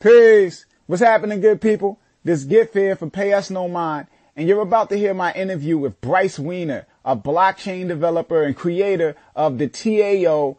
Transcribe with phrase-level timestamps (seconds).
[0.00, 0.64] Peace.
[0.86, 1.98] What's happening, good people?
[2.22, 5.76] This Gift here for Pay Us No Mind, and you're about to hear my interview
[5.76, 10.56] with Bryce Weiner, a blockchain developer and creator of the TAO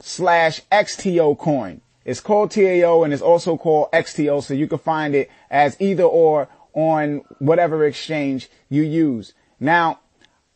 [0.00, 1.80] slash XTO coin.
[2.04, 6.04] It's called TAO and it's also called XTO, so you can find it as either
[6.04, 9.32] or on whatever exchange you use.
[9.58, 10.00] Now,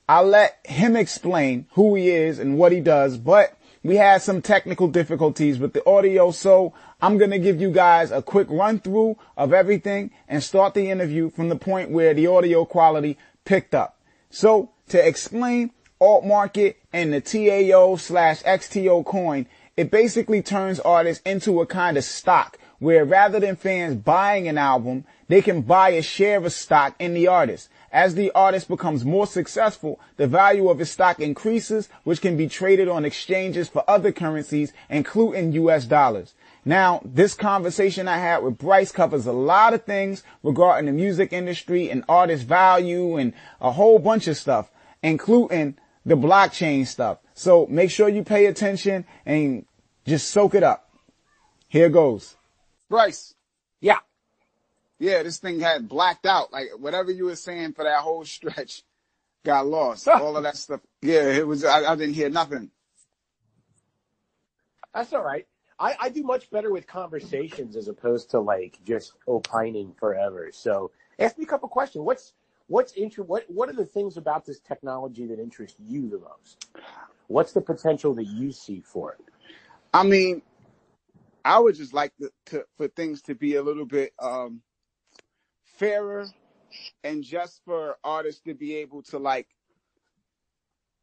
[0.06, 4.42] I'll let him explain who he is and what he does, but we had some
[4.42, 6.72] technical difficulties with the audio, so
[7.02, 10.88] I'm going to give you guys a quick run through of everything and start the
[10.88, 13.98] interview from the point where the audio quality picked up.
[14.30, 21.20] So to explain alt market and the TAO slash XTO coin, it basically turns artists
[21.26, 25.90] into a kind of stock where rather than fans buying an album, they can buy
[25.90, 27.68] a share of a stock in the artist.
[27.90, 32.48] As the artist becomes more successful, the value of his stock increases, which can be
[32.48, 36.34] traded on exchanges for other currencies, including US dollars.
[36.64, 41.32] Now, this conversation I had with Bryce covers a lot of things regarding the music
[41.32, 44.70] industry and artist value and a whole bunch of stuff,
[45.02, 47.18] including the blockchain stuff.
[47.34, 49.66] So make sure you pay attention and
[50.06, 50.88] just soak it up.
[51.68, 52.36] Here goes.
[52.88, 53.34] Bryce.
[53.80, 53.98] Yeah
[55.02, 56.52] yeah, this thing had blacked out.
[56.52, 58.84] Like whatever you were saying for that whole stretch
[59.44, 60.06] got lost.
[60.06, 60.80] all of that stuff.
[61.02, 62.70] Yeah, it was, I, I, didn't hear nothing.
[64.94, 65.46] That's all right.
[65.82, 70.50] I, I do much better with conversations as opposed to like just opining forever.
[70.52, 72.04] So ask me a couple questions.
[72.04, 72.34] What's,
[72.68, 76.68] what's inter- what, what are the things about this technology that interest you the most?
[77.26, 79.24] What's the potential that you see for it?
[79.92, 80.42] I mean,
[81.44, 84.62] I would just like to, to for things to be a little bit, um,
[85.64, 86.28] fairer
[87.02, 89.48] and just for artists to be able to like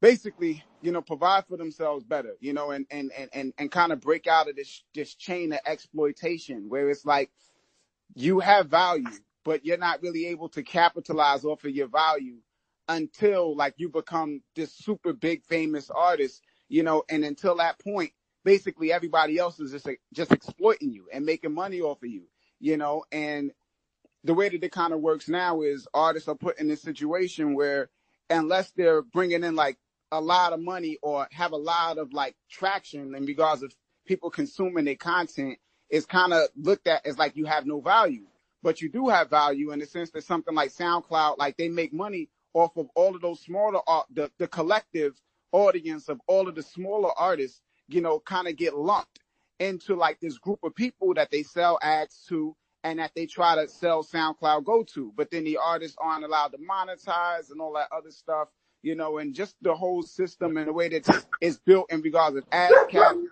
[0.01, 3.91] basically, you know, provide for themselves better, you know, and and and and, and kind
[3.91, 7.31] of break out of this this chain of exploitation where it's like
[8.15, 9.09] you have value,
[9.45, 12.37] but you're not really able to capitalize off of your value
[12.87, 18.11] until like you become this super big famous artist, you know, and until that point,
[18.43, 22.23] basically everybody else is just just exploiting you and making money off of you,
[22.59, 23.51] you know, and
[24.23, 27.55] the way that it kind of works now is artists are put in this situation
[27.55, 27.89] where
[28.29, 29.77] unless they're bringing in like
[30.11, 33.73] a lot of money or have a lot of like traction in regards of
[34.05, 35.57] people consuming their content,
[35.89, 38.25] it's kind of looked at as like you have no value.
[38.61, 41.93] But you do have value in the sense that something like SoundCloud, like they make
[41.93, 45.19] money off of all of those smaller art, the, the collective
[45.51, 49.19] audience of all of the smaller artists, you know, kind of get lumped
[49.59, 53.55] into like this group of people that they sell ads to and that they try
[53.55, 57.73] to sell SoundCloud go to, but then the artists aren't allowed to monetize and all
[57.73, 58.47] that other stuff,
[58.81, 62.35] you know, and just the whole system and the way that it's built in regards
[62.37, 63.23] of ASCAP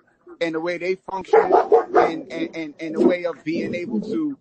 [0.42, 4.38] and the way they function and, and, and, and the way of being able to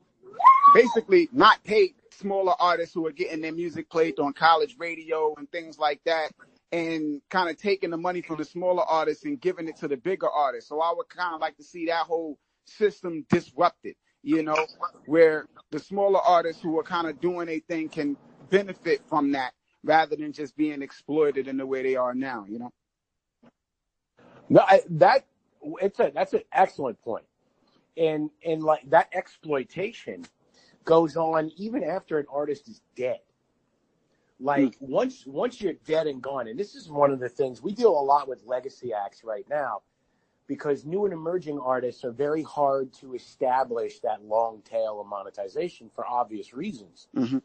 [0.75, 5.51] basically not pay smaller artists who are getting their music played on college radio and
[5.51, 6.33] things like that
[6.73, 9.97] and kind of taking the money from the smaller artists and giving it to the
[9.97, 10.69] bigger artists.
[10.69, 13.95] So I would kind of like to see that whole system disrupted
[14.27, 14.57] you know,
[15.07, 18.17] where the smaller artists who are kind of doing a thing can
[18.51, 19.53] benefit from that
[19.87, 22.73] rather than just being exploited in the way they are now, you know?
[24.49, 25.27] No, I, that
[25.83, 27.25] it's a that's an excellent point,
[27.97, 30.25] and and like that exploitation
[30.85, 33.19] goes on even after an artist is dead.
[34.39, 34.77] Like mm.
[34.81, 37.99] once once you're dead and gone, and this is one of the things we deal
[37.99, 39.83] a lot with legacy acts right now
[40.47, 45.91] because new and emerging artists are very hard to establish that long tail of monetization
[45.93, 47.09] for obvious reasons.
[47.17, 47.39] Mm-hmm.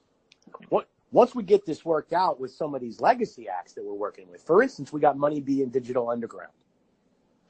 [0.69, 3.94] What, once we get this worked out with some of these legacy acts that we're
[3.94, 6.53] working with, for instance, we got Money B and Digital Underground,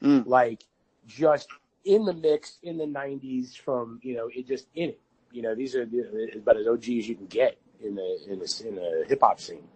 [0.02, 0.26] mm.
[0.26, 0.64] like
[1.06, 1.48] just
[1.84, 5.00] in the mix in the '90s from you know it just in it.
[5.30, 5.88] You know these are
[6.36, 9.40] about as OG as you can get in the in the in the hip hop
[9.40, 9.66] scene,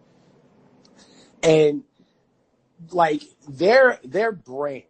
[1.41, 1.83] and
[2.91, 4.83] like their their brand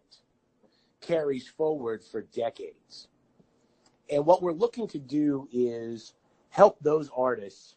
[1.00, 3.08] carries forward for decades.
[4.10, 6.14] And what we're looking to do is
[6.50, 7.76] help those artists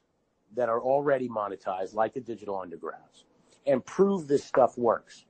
[0.56, 3.26] that are already monetized, like the digital undergrounds,
[3.66, 5.26] and prove this stuff works.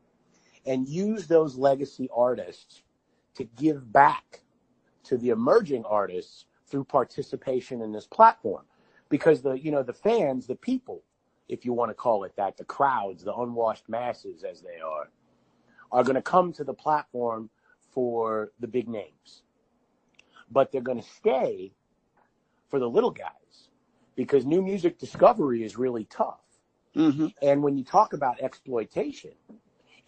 [0.66, 2.84] And use those legacy artists
[3.36, 4.42] to give back
[5.06, 8.66] to the emerging artists through participation in this platform.
[9.10, 11.04] Because the, you know, the fans, the people,
[11.50, 15.10] if you want to call it that, the crowds, the unwashed masses as they are,
[15.92, 17.50] are going to come to the platform
[17.92, 19.44] for the big names,
[20.52, 21.74] but they're going to stay
[22.70, 23.70] for the little guys
[24.16, 26.40] because new music discovery is really tough.
[26.96, 27.28] Mm-hmm.
[27.42, 29.32] And when you talk about exploitation,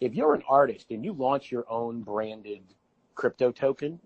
[0.00, 2.62] if you're an artist and you launch your own branded
[3.14, 3.98] crypto token,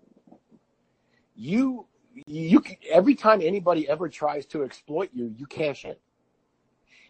[1.35, 1.85] you
[2.25, 5.95] you every time anybody ever tries to exploit you, you cash in.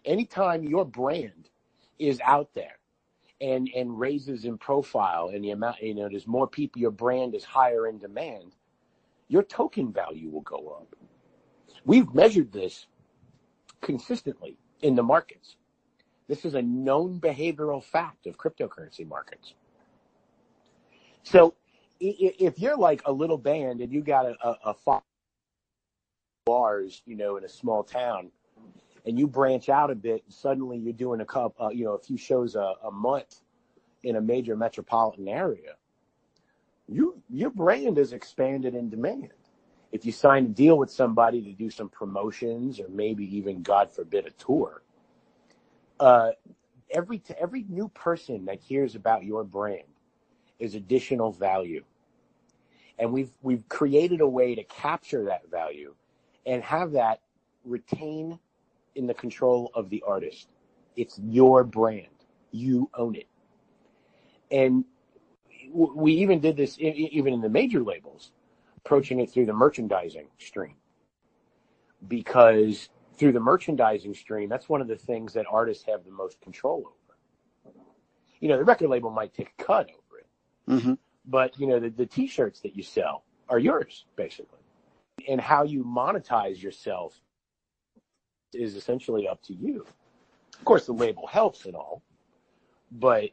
[0.04, 1.50] Anytime your brand
[1.98, 2.78] is out there
[3.40, 7.34] and and raises in profile and the amount you know there's more people your brand
[7.34, 8.56] is higher in demand,
[9.28, 10.96] your token value will go up.
[11.84, 12.86] We've measured this
[13.80, 15.56] consistently in the markets.
[16.28, 19.54] This is a known behavioral fact of cryptocurrency markets.
[21.22, 21.54] So
[21.98, 25.02] if you're like a little band and you got a, a, a five
[26.46, 28.30] bars, you know, in a small town,
[29.06, 31.94] and you branch out a bit, and suddenly you're doing a couple, uh, you know,
[31.94, 33.42] a few shows a, a month
[34.02, 35.74] in a major metropolitan area.
[36.88, 39.32] You your brand is expanded in demand.
[39.92, 43.90] If you sign a deal with somebody to do some promotions or maybe even, God
[43.90, 44.82] forbid, a tour,
[45.98, 46.30] uh,
[46.90, 49.82] every every new person that hears about your brand
[50.58, 51.84] is additional value.
[52.98, 55.94] And we've we've created a way to capture that value
[56.46, 57.20] and have that
[57.64, 58.38] retain
[58.94, 60.48] in the control of the artist.
[60.96, 62.06] It's your brand.
[62.52, 63.28] You own it.
[64.50, 64.84] And
[65.72, 68.32] we even did this even in the major labels
[68.84, 70.76] approaching it through the merchandising stream.
[72.08, 76.40] Because through the merchandising stream that's one of the things that artists have the most
[76.40, 77.18] control over.
[78.40, 80.26] You know the record label might take a cut over it
[80.68, 80.94] Mm-hmm.
[81.26, 84.60] but you know the, the t-shirts that you sell are yours basically.
[85.28, 87.20] And how you monetize yourself
[88.54, 89.86] is essentially up to you.
[90.58, 92.02] Of course the label helps and all
[92.90, 93.30] but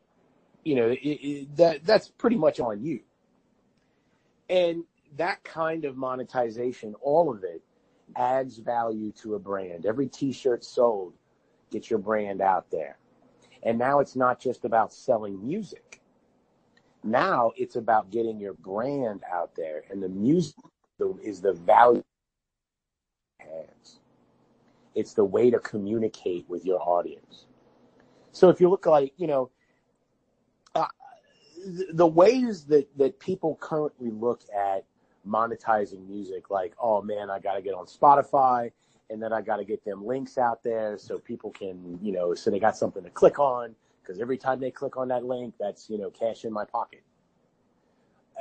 [0.64, 3.02] you know it, it, that that's pretty much on you.
[4.50, 4.84] And
[5.18, 7.62] that kind of monetization all of it
[8.16, 11.14] adds value to a brand every t-shirt sold
[11.72, 12.98] gets your brand out there
[13.64, 16.02] and now it's not just about selling music
[17.08, 20.56] now it's about getting your brand out there, and the music
[21.24, 22.04] is the value
[23.40, 24.00] has.
[24.94, 27.46] It's the way to communicate with your audience.
[28.32, 29.52] So if you look like, you know,
[30.76, 30.88] uh,
[31.94, 34.84] the ways that, that people currently look at
[35.28, 38.72] monetizing music, like, oh man, I got to get on Spotify
[39.10, 42.34] and then I got to get them links out there so people can, you know,
[42.34, 45.54] so they got something to click on because every time they click on that link,
[45.60, 47.04] that's you know cash in my pocket.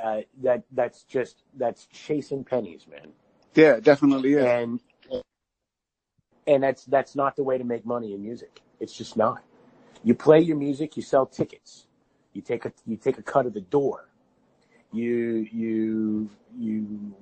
[0.01, 3.11] Uh, that that's just that's chasing pennies, man.
[3.55, 4.35] Yeah, definitely.
[4.35, 4.59] Yeah.
[4.59, 4.79] And
[6.45, 8.61] and that's that's not the way to make money in music.
[8.79, 9.43] It's just not.
[10.03, 11.87] You play your music, you sell tickets,
[12.33, 14.06] you take a you take a cut of the door,
[14.93, 17.15] you you you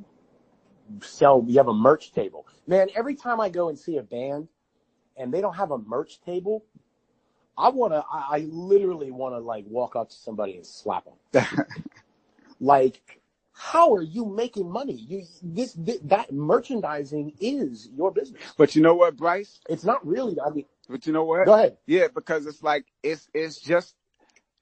[1.01, 1.43] sell.
[1.47, 2.89] You have a merch table, man.
[2.95, 4.47] Every time I go and see a band,
[5.17, 6.65] and they don't have a merch table,
[7.57, 11.05] I want to, I, I literally want to like walk up to somebody and slap
[11.05, 11.45] them.
[12.59, 13.21] like,
[13.53, 14.93] how are you making money?
[14.93, 18.41] You, this, this, that merchandising is your business.
[18.57, 19.59] But you know what, Bryce?
[19.69, 21.45] It's not really, I mean, But you know what?
[21.45, 21.77] go ahead.
[21.87, 23.95] Yeah, because it's like it's it's just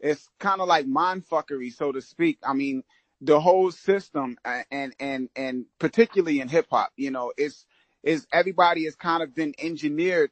[0.04, 2.38] it's kind of like mind fuckery, so to speak.
[2.44, 2.84] I mean,
[3.22, 4.38] the whole system
[4.70, 7.66] and and and particularly in hip hop, you know, it's
[8.04, 10.30] is everybody has kind of been engineered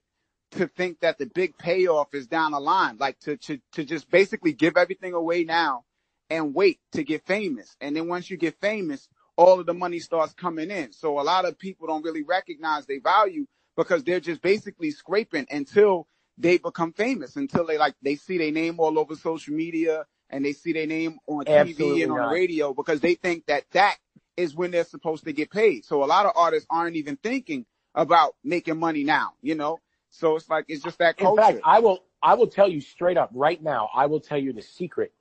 [0.51, 4.12] to think that the big payoff is down the line, like to to to just
[4.12, 5.85] basically give everything away now
[6.29, 7.77] and wait to get famous.
[7.79, 9.07] And then once you get famous,
[9.38, 10.91] all of the money starts coming in.
[10.91, 13.45] So a lot of people don't really recognize their value
[13.78, 16.07] because they're just basically scraping until
[16.38, 20.45] they become famous, until they like they see their name all over social media and
[20.45, 23.97] they see their name on TV and on the radio because they think that that
[24.38, 25.85] is when they're supposed to get paid.
[25.85, 29.80] So a lot of artists aren't even thinking about making money now, you know?
[30.09, 31.42] So it's like, it's just that In culture.
[31.42, 34.54] fact, I will, I will tell you straight up right now, I will tell you
[34.54, 35.14] the secret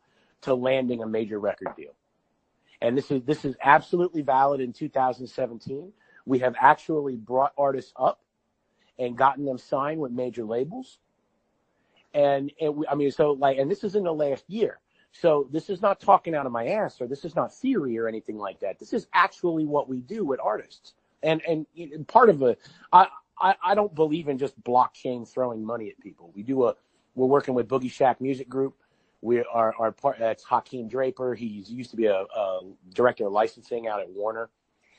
[0.43, 1.93] to landing a major record deal.
[2.81, 5.93] And this is, this is absolutely valid in 2017.
[6.25, 8.21] We have actually brought artists up
[9.01, 10.99] and gotten them signed with major labels.
[12.15, 14.79] And it, I mean, so like, and this is in the last year.
[15.13, 18.07] So this is not talking out of my ass or this is not theory or
[18.07, 18.79] anything like that.
[18.79, 20.95] This is actually what we do with artists.
[21.23, 21.67] And, and
[22.07, 22.57] part of a,
[22.93, 23.09] I,
[23.41, 26.31] I, don't believe in just blockchain throwing money at people.
[26.35, 26.77] We do a,
[27.15, 28.77] we're working with Boogie Shack Music Group.
[29.21, 31.35] We are, our part, that's Hakeem Draper.
[31.35, 32.61] He's used to be a, a
[32.95, 34.49] director of licensing out at Warner.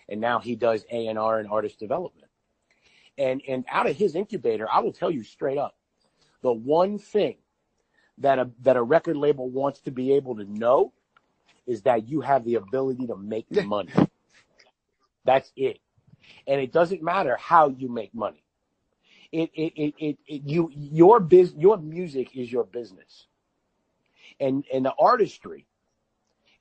[0.10, 2.31] And now he does A&R and artist development.
[3.22, 5.76] And, and out of his incubator, I will tell you straight up,
[6.42, 7.38] the one thing
[8.18, 10.92] that a, that a record label wants to be able to know
[11.68, 13.92] is that you have the ability to make money.
[15.24, 15.80] That's it.
[16.48, 18.44] And it doesn't matter how you make money.
[19.32, 23.28] It, it, it, it, it you, your biz, your music is your business.
[24.40, 25.68] And, and the artistry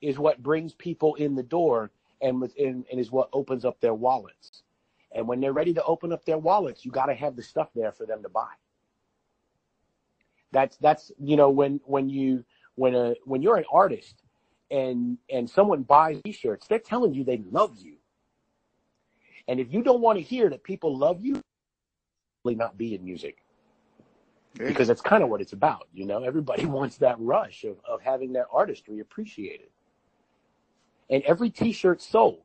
[0.02, 1.90] is what brings people in the door
[2.20, 4.62] and within and is what opens up their wallets.
[5.12, 7.68] And when they're ready to open up their wallets, you got to have the stuff
[7.74, 8.50] there for them to buy.
[10.52, 14.22] That's that's you know when when you when a when you're an artist
[14.70, 17.96] and and someone buys t-shirts, they're telling you they love you.
[19.48, 21.40] And if you don't want to hear that people love you,
[22.44, 23.38] really not be in music.
[24.54, 26.24] Because that's kind of what it's about, you know.
[26.24, 29.68] Everybody wants that rush of, of having their artistry appreciated.
[31.08, 32.42] And every t-shirt sold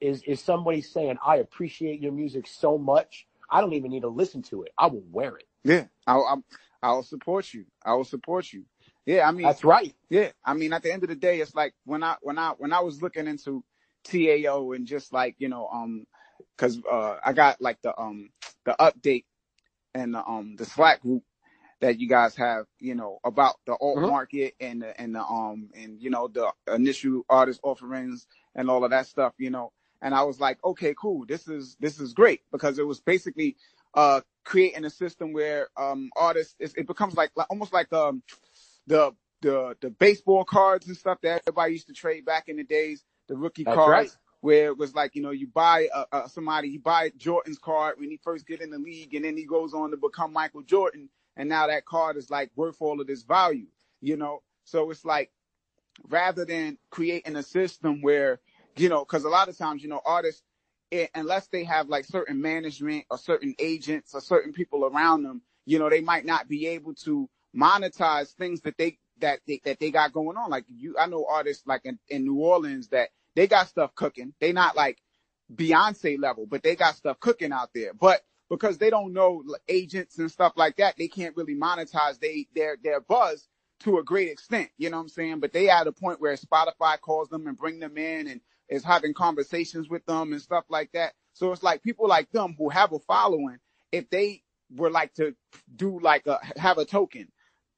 [0.00, 3.26] is is somebody saying, I appreciate your music so much.
[3.50, 4.72] I don't even need to listen to it.
[4.78, 5.46] I will wear it.
[5.64, 6.44] Yeah, I'll, I'll
[6.82, 7.66] I'll support you.
[7.84, 8.64] I will support you.
[9.06, 9.94] Yeah, I mean, That's right.
[10.10, 12.52] yeah, I mean, at the end of the day, it's like when I when I
[12.58, 13.64] when I was looking into
[14.04, 16.06] TAO and just like you know, um,
[16.56, 18.30] because uh, I got like the um
[18.64, 19.26] the update
[19.94, 21.24] and the um the Slack group
[21.80, 24.04] that you guys have, you know, about the alt Mhm.
[24.04, 28.84] market and the and the um and you know the initial artist offerings and all
[28.84, 29.72] of that stuff, you know.
[30.00, 31.26] And I was like, okay, cool.
[31.26, 33.56] This is this is great because it was basically
[33.94, 38.22] uh creating a system where um artists it, it becomes like, like almost like um
[38.86, 39.12] the
[39.42, 43.04] the the baseball cards and stuff that everybody used to trade back in the days,
[43.28, 44.16] the rookie That's cards right.
[44.40, 47.96] where it was like, you know, you buy a, a, somebody, you buy Jordan's card
[47.98, 50.62] when he first get in the league and then he goes on to become Michael
[50.62, 51.08] Jordan.
[51.36, 53.66] And now that card is like worth all of this value,
[54.00, 54.42] you know?
[54.64, 55.30] So it's like,
[56.08, 58.40] rather than creating a system where,
[58.80, 60.42] you know, cause a lot of times, you know, artists,
[60.90, 65.42] it, unless they have like certain management or certain agents or certain people around them,
[65.66, 69.80] you know, they might not be able to monetize things that they, that they, that
[69.80, 70.50] they got going on.
[70.50, 74.32] Like you, I know artists like in, in New Orleans that they got stuff cooking.
[74.40, 74.98] They not like
[75.54, 77.92] Beyonce level, but they got stuff cooking out there.
[77.94, 82.46] But because they don't know agents and stuff like that, they can't really monetize they
[82.54, 83.46] their their buzz
[83.80, 84.70] to a great extent.
[84.78, 85.40] You know what I'm saying?
[85.40, 88.84] But they at a point where Spotify calls them and bring them in and is
[88.84, 91.14] having conversations with them and stuff like that.
[91.32, 93.58] So it's like people like them who have a following,
[93.92, 94.42] if they
[94.74, 95.34] were like to
[95.74, 97.28] do like a have a token,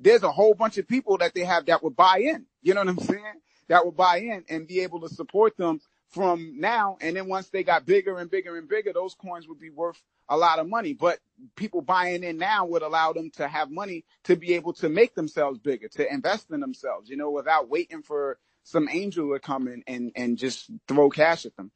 [0.00, 2.46] there's a whole bunch of people that they have that would buy in.
[2.62, 3.40] You know what I'm saying?
[3.68, 6.96] That would buy in and be able to support them from now.
[7.00, 10.02] And then once they got bigger and bigger and bigger, those coins would be worth
[10.28, 10.92] a lot of money.
[10.92, 11.20] But
[11.54, 15.14] people buying in now would allow them to have money to be able to make
[15.14, 19.68] themselves bigger, to invest in themselves, you know, without waiting for some angel would come
[19.68, 21.70] in and, and just throw cash at them.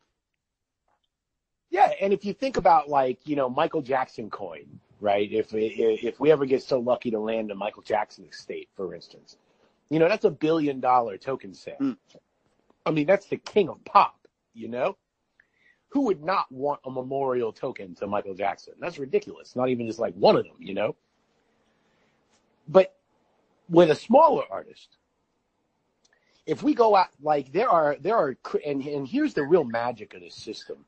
[1.70, 5.28] Yeah, and if you think about like you know Michael Jackson coin, right?
[5.30, 9.36] If if we ever get so lucky to land a Michael Jackson estate, for instance,
[9.90, 11.76] you know that's a billion dollar token sale.
[11.80, 11.96] Mm.
[12.86, 14.28] I mean that's the king of pop.
[14.52, 14.96] You know,
[15.88, 18.74] who would not want a memorial token to Michael Jackson?
[18.78, 19.56] That's ridiculous.
[19.56, 20.56] Not even just like one of them.
[20.60, 20.94] You know,
[22.68, 22.94] but
[23.68, 24.96] with a smaller artist,
[26.46, 28.36] if we go out like there are there are
[28.66, 30.84] and and here's the real magic of this system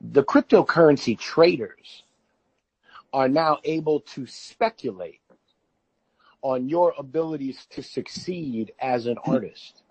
[0.00, 2.04] the cryptocurrency traders
[3.12, 5.20] are now able to speculate
[6.42, 9.82] on your abilities to succeed as an artist.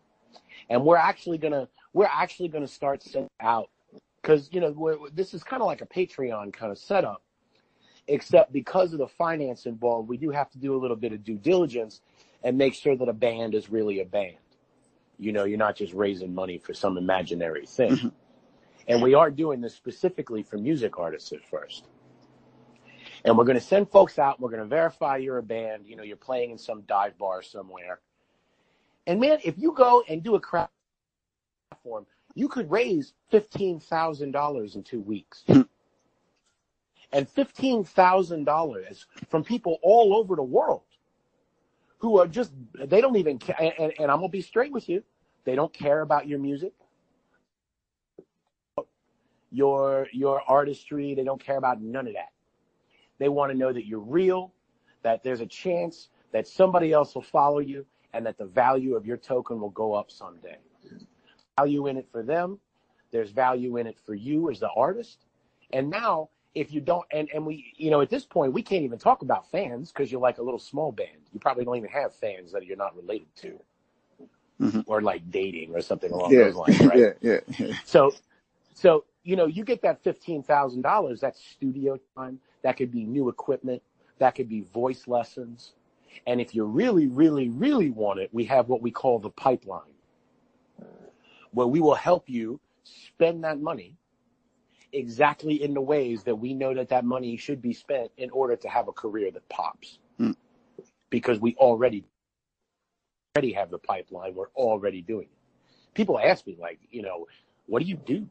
[0.70, 3.70] And we're actually gonna we're actually gonna start sending out
[4.22, 7.22] because you know this is kind of like a Patreon kind of setup,
[8.08, 11.24] except because of the finance involved, we do have to do a little bit of
[11.24, 12.02] due diligence
[12.44, 14.38] and make sure that a band is really a band.
[15.20, 17.92] You know, you're not just raising money for some imaginary thing.
[17.92, 18.14] Mhm.
[18.88, 21.88] And we are doing this specifically for music artists at first.
[23.26, 24.40] And we're going to send folks out.
[24.40, 25.86] We're going to verify you're a band.
[25.88, 28.00] You know, you're playing in some dive bar somewhere.
[29.08, 30.70] And man, if you go and do a crowd
[31.70, 35.44] platform, you could raise $15,000 in two weeks.
[35.48, 35.62] Hmm.
[37.12, 40.84] and $15,000 from people all over the world
[42.00, 43.56] who are just, they don't even care.
[43.60, 45.04] And, and, I'm to be straight with you.
[45.46, 46.74] They don't care about your music
[49.52, 51.16] your your artistry.
[51.16, 52.32] They don't care about none of that.
[53.18, 54.54] They want to know that you're real,
[55.04, 59.06] that there's a chance that somebody else will follow you, and that the value of
[59.06, 60.58] your token will go up someday.
[61.58, 62.60] Value in it for them.
[63.12, 65.26] There's value in it for you as the artist.
[65.74, 68.84] And now, if you don't, and, and we, you know, at this point, we can't
[68.84, 71.30] even talk about fans because you're like a little small band.
[71.34, 73.60] You probably don't even have fans that you're not related to,
[74.62, 74.86] Mhm.
[74.88, 77.00] or like dating or something along Yeah, those lines, right?
[77.00, 77.74] yeah, yeah, yeah.
[77.84, 78.16] So,
[78.74, 81.22] so you know, you get that fifteen thousand dollars.
[81.22, 82.40] That's studio time.
[82.64, 83.84] That could be new equipment.
[84.20, 85.74] That could be voice lessons.
[86.28, 89.94] And if you really, really, really want it, we have what we call the pipeline,
[91.52, 93.96] where we will help you spend that money
[94.94, 98.56] exactly in the ways that we know that that money should be spent in order
[98.56, 100.00] to have a career that pops.
[100.18, 100.32] Hmm.
[101.10, 102.06] Because we already
[103.36, 104.36] already have the pipeline.
[104.36, 105.94] We're already doing it.
[105.94, 107.28] people ask me like, you know,
[107.66, 108.28] what do you do?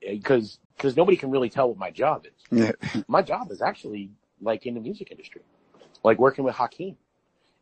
[0.00, 2.32] Because because nobody can really tell what my job is.
[2.50, 3.02] Yeah.
[3.08, 4.10] My job is actually
[4.40, 5.42] like in the music industry,
[6.02, 6.96] like working with Hakeem,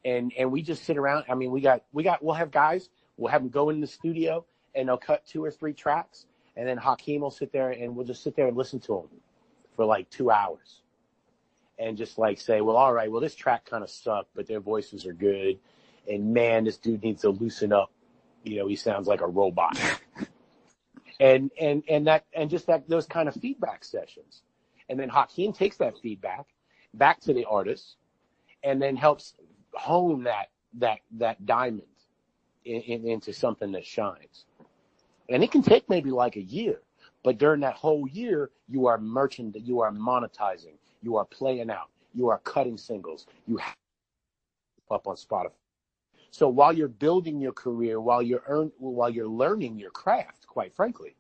[0.05, 1.25] and and we just sit around.
[1.29, 2.89] I mean, we got we got we'll have guys.
[3.17, 6.27] We'll have them go in the studio and they'll cut two or three tracks,
[6.57, 9.09] and then Hakeem will sit there and we'll just sit there and listen to him
[9.77, 10.83] for like two hours,
[11.79, 14.61] and just like say, well, all right, well this track kind of sucked, but their
[14.61, 15.59] voices are good,
[16.09, 17.91] and man, this dude needs to loosen up.
[18.45, 19.79] You know, he sounds like a robot.
[21.21, 24.43] and and and that and just that those kind of feedback sessions,
[24.89, 26.47] and then Hakeem takes that feedback
[26.95, 27.97] back to the artist,
[28.65, 29.35] and then helps
[29.75, 31.83] hone that that that diamond
[32.65, 34.47] in, in, into something that shines.
[35.31, 36.81] And it can take maybe like a year,
[37.23, 41.89] but during that whole year, you are merchant, you are monetizing, you are playing out,
[42.13, 43.77] you are cutting singles, you have
[44.91, 45.53] up on Spotify.
[46.33, 50.75] So while you're building your career, while you're earn, while you're learning your craft, quite
[50.75, 51.15] frankly,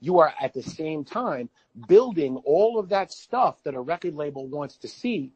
[0.00, 1.48] you are at the same time
[1.88, 5.32] building all of that stuff that a record label wants to see,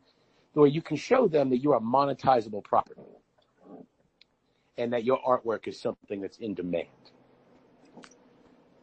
[0.53, 3.01] where you can show them that you are monetizable property
[4.77, 6.89] and that your artwork is something that's in demand.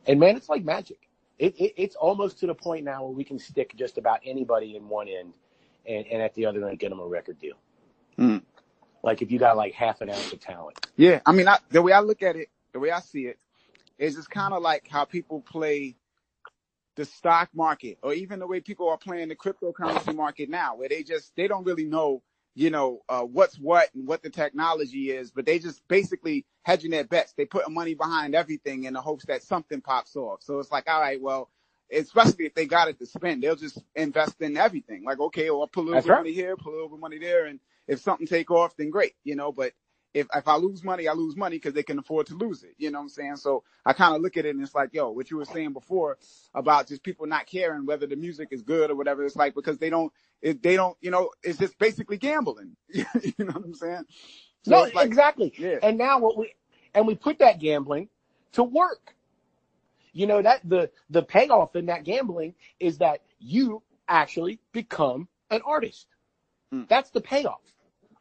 [0.07, 1.09] And man, it's like magic.
[1.37, 4.75] It, it, it's almost to the point now where we can stick just about anybody
[4.75, 5.33] in one end
[5.85, 7.57] and, and at the other end get them a record deal.
[8.17, 8.41] Mm.
[9.03, 10.77] Like if you got like half an ounce of talent.
[10.95, 13.37] Yeah, I mean, I, the way I look at it, the way I see it,
[13.97, 15.95] is it's kind of like how people play
[16.95, 20.89] the stock market, or even the way people are playing the cryptocurrency market now, where
[20.89, 22.23] they just they don't really know,
[22.57, 26.89] you know, uh, what's what and what the technology is, but they just basically hedging
[26.89, 27.33] their bets.
[27.33, 30.41] They put money behind everything in the hopes that something pops off.
[30.41, 31.51] So it's like, all right, well,
[31.93, 35.03] especially if they got it to spend, they'll just invest in everything.
[35.05, 36.23] Like, okay, well, I'll put a little That's bit right.
[36.23, 39.13] money here, put a little bit money there, and if something take off, then great,
[39.23, 39.51] you know.
[39.51, 39.73] But
[40.13, 42.73] if if I lose money, I lose money because they can afford to lose it.
[42.77, 43.35] You know what I'm saying?
[43.37, 45.73] So I kind of look at it and it's like, yo, what you were saying
[45.73, 46.17] before
[46.53, 49.23] about just people not caring whether the music is good or whatever.
[49.23, 50.11] It's like because they don't,
[50.41, 52.75] it, they don't, you know, it's just basically gambling.
[52.89, 53.03] you
[53.39, 54.05] know what I'm saying?
[54.63, 55.53] So no, like, exactly.
[55.57, 55.77] yeah.
[55.83, 56.53] And now what we
[56.93, 58.09] and we put that gambling
[58.53, 59.13] to work.
[60.13, 65.61] You know that the the payoff in that gambling is that you actually become an
[65.63, 66.07] artist.
[66.73, 66.87] Mm.
[66.87, 67.61] That's the payoff.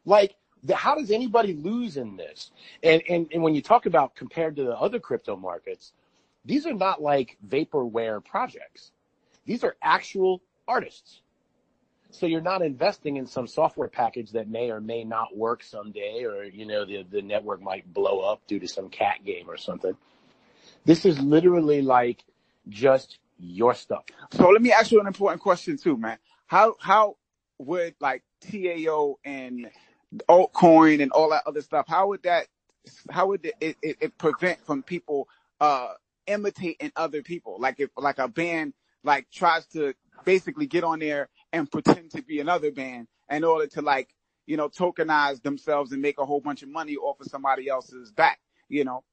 [0.05, 0.35] Like
[0.73, 2.51] how does anybody lose in this?
[2.83, 5.93] And, and and when you talk about compared to the other crypto markets,
[6.45, 8.91] these are not like vaporware projects.
[9.45, 11.21] These are actual artists.
[12.09, 16.23] So you're not investing in some software package that may or may not work someday,
[16.23, 19.57] or you know the the network might blow up due to some cat game or
[19.57, 19.95] something.
[20.85, 22.23] This is literally like
[22.69, 24.03] just your stuff.
[24.31, 26.17] So let me ask you an important question too, man.
[26.47, 27.17] How how
[27.59, 29.69] would like TAO and
[30.29, 31.85] altcoin and all that other stuff?
[31.87, 32.47] How would that?
[33.11, 35.27] How would it it, it prevent from people
[35.59, 35.93] uh
[36.27, 37.57] imitating other people?
[37.59, 39.93] Like if like a band like tries to
[40.25, 44.09] basically get on there and pretend to be another band in order to like
[44.45, 48.11] you know tokenize themselves and make a whole bunch of money off of somebody else's
[48.11, 48.39] back.
[48.69, 49.03] You know.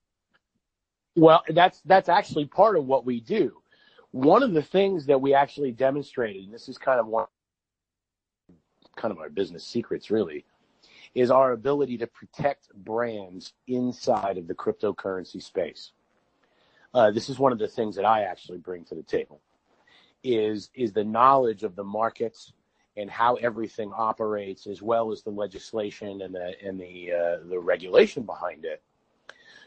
[1.16, 3.52] Well, that's that's actually part of what we do.
[4.10, 7.26] One of the things that we actually demonstrated, and this is kind of one
[8.96, 10.44] kind of our business secrets really,
[11.14, 15.92] is our ability to protect brands inside of the cryptocurrency space.
[16.92, 19.40] Uh, this is one of the things that I actually bring to the table
[20.22, 22.52] is is the knowledge of the markets
[22.96, 27.58] and how everything operates, as well as the legislation and the and the uh, the
[27.58, 28.82] regulation behind it,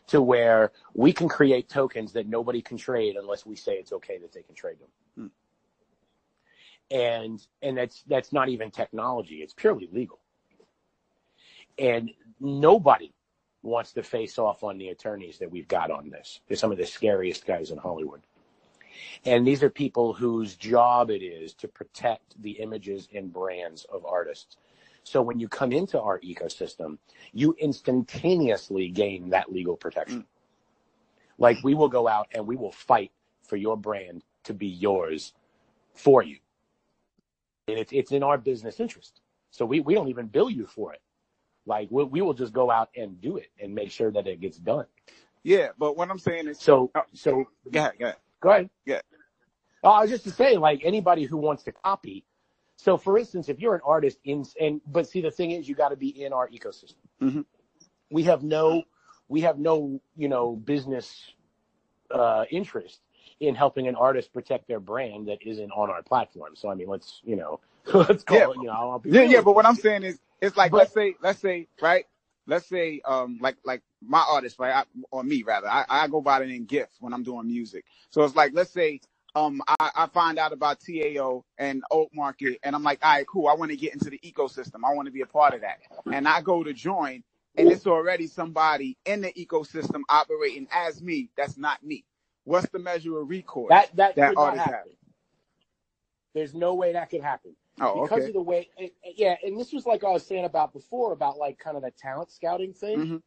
[0.08, 4.18] to where we can create tokens that nobody can trade unless we say it's okay
[4.18, 5.32] that they can trade them.
[6.90, 10.20] And and that's that's not even technology; it's purely legal.
[11.78, 13.14] And nobody
[13.62, 16.40] wants to face off on the attorneys that we've got on this.
[16.48, 18.22] They're some of the scariest guys in Hollywood.
[19.26, 24.06] And these are people whose job it is to protect the images and brands of
[24.06, 24.58] artists.
[25.04, 26.98] So when you come into our ecosystem,
[27.34, 30.22] you instantaneously gain that legal protection.
[30.22, 30.26] Mm.
[31.38, 33.12] Like we will go out and we will fight
[33.44, 35.34] for your brand to be yours
[35.94, 36.38] for you.
[37.68, 39.22] And it's, it's in our business interest.
[39.52, 41.02] So we, we don't even bill you for it.
[41.68, 44.42] Like we, we will just go out and do it and make sure that it
[44.42, 44.86] gets done.
[45.44, 47.04] Yeah, but what I'm saying is, So, Oh.
[47.14, 48.18] so go ahead, go ahead.
[48.42, 48.70] Go ahead.
[48.86, 49.02] Yeah.
[49.84, 52.26] Oh, I was just to say, like anybody who wants to copy.
[52.78, 55.76] So, for instance, if you're an artist in, and but see, the thing is, you
[55.76, 56.96] got to be in our ecosystem.
[57.22, 57.46] Mhm.
[58.12, 58.84] We have no,
[59.30, 61.34] we have no, you know, business
[62.12, 63.02] uh, interest
[63.40, 66.56] in helping an artist protect their brand that isn't on our platform.
[66.56, 67.60] So, I mean, let's, you know,
[67.94, 68.50] let's call Yeah.
[68.52, 71.16] it, you know, Yeah, yeah, but what I'm saying is, it's like But- let's say,
[71.22, 72.06] let's say, right?
[72.48, 74.74] let's say, um, like, like my artist, right?
[74.74, 77.86] I, or me rather, I, I go by the name Gift when I'm doing music.
[78.10, 79.02] So it's like, let's say,
[79.36, 83.28] um, I, I find out about TAO and alt market and I'm like, all right,
[83.28, 83.48] cool.
[83.48, 84.78] I want to get into the ecosystem.
[84.86, 85.80] I want to be a part of that.
[86.12, 87.24] And I go to join
[87.56, 91.30] and it's already somebody in the ecosystem operating as me.
[91.36, 92.06] That's not me.
[92.46, 94.92] What's the measure of recourse That that, that could not happen.
[96.34, 97.56] There's no way that could happen.
[97.80, 98.28] Oh, because okay.
[98.28, 101.38] of the way and- yeah and this was like i was saying about before about
[101.38, 102.98] like kind of the talent scouting thing.
[102.98, 103.22] Mhm.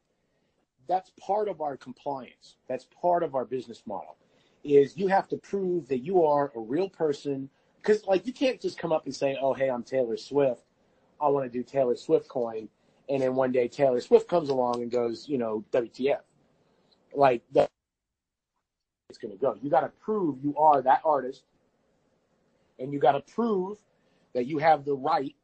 [0.88, 2.56] that's part of our compliance.
[2.68, 4.16] That's part of our business model
[4.64, 7.48] is you have to prove that you are a real person.
[7.80, 10.64] Because like you can't just come up and say oh hey i'm taylor swift.
[11.20, 12.68] I want to do taylor swift coin.
[13.08, 16.20] And then one day taylor swift comes along and goes you know wtf
[17.14, 17.70] like that
[19.08, 19.56] it's going to go.
[19.60, 21.42] You got to prove you are that artist
[22.78, 23.78] and you got to prove
[24.34, 25.34] that you have the right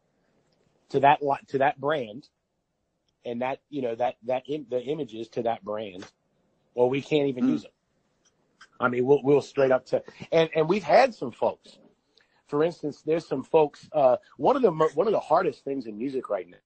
[0.90, 2.28] to that to that brand.
[3.26, 6.10] And that you know that that Im- the images to that brand.
[6.74, 7.48] Or we can't even Mm.
[7.48, 7.72] use them
[8.80, 11.78] i mean we'll, we'll straight up to and and we've had some folks.
[12.48, 15.98] For instance there's some folks uh one of the one of the hardest things in
[15.98, 16.58] music right now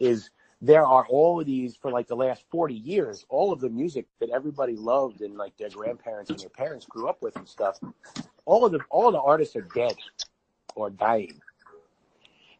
[0.00, 0.30] is
[0.62, 4.06] there are all of these for like the last 40 years all of the music
[4.20, 7.76] that everybody loved and like their grandparents and their parents grew up with and stuff
[8.46, 9.96] all of the all of the artists are dead
[10.74, 11.40] or dying.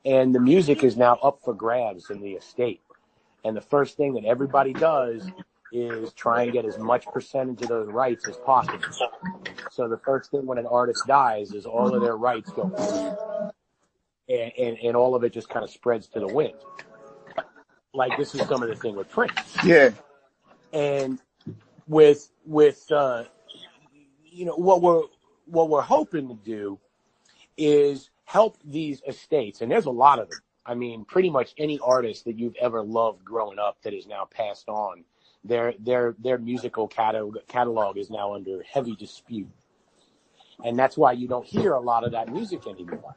[0.04, 2.80] And the music is now up for grabs in the estate.
[3.44, 5.30] And the first thing that everybody does
[5.72, 8.78] is try and get as much percentage of those rights as possible.
[9.70, 12.64] So the first thing when an artist dies is all of their rights go
[14.28, 16.54] and, and, and all of it just kind of spreads to the wind.
[17.92, 19.90] Like this is some of the thing with Prince Yeah.
[20.72, 21.20] and
[21.88, 23.24] with with uh,
[24.24, 25.02] you know what we're
[25.46, 26.78] what we're hoping to do
[27.60, 30.40] is help these estates, and there's a lot of them.
[30.64, 34.24] I mean, pretty much any artist that you've ever loved growing up that is now
[34.24, 35.04] passed on,
[35.44, 39.50] their their their musical catalog catalog is now under heavy dispute,
[40.64, 43.14] and that's why you don't hear a lot of that music anymore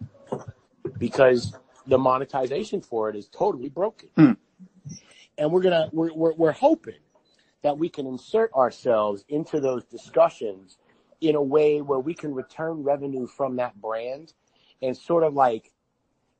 [0.97, 1.53] because
[1.88, 4.10] the monetization for it is totally broken.
[4.15, 4.32] Hmm.
[5.38, 6.99] And we're gonna we're, we're we're hoping
[7.62, 10.77] that we can insert ourselves into those discussions
[11.23, 14.33] in a way where we can return revenue from that brand
[14.81, 15.71] and sort of like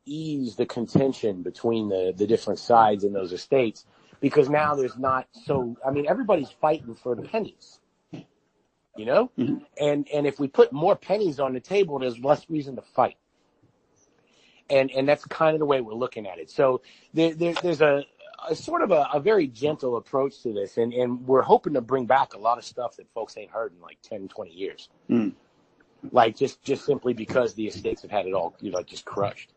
[0.06, 3.86] ease the contention between the, the different sides in those estates
[4.20, 7.80] because now there's not so I mean everybody's fighting for the pennies.
[8.96, 9.32] You know?
[9.40, 9.66] Mhm.
[9.80, 13.16] And and if we put more pennies on the table there's less reason to fight.
[14.70, 16.50] And and that's kind of the way we're looking at it.
[16.52, 16.82] So
[17.14, 18.04] there, there there's a,
[18.50, 21.82] a sort of a, a very gentle approach to this and, and we're hoping to
[21.82, 24.90] bring back a lot of stuff that folks ain't heard in like 10, 20 years.
[25.10, 25.34] Mm.
[26.12, 29.54] Like just just simply because the estates have had it all you know just crushed.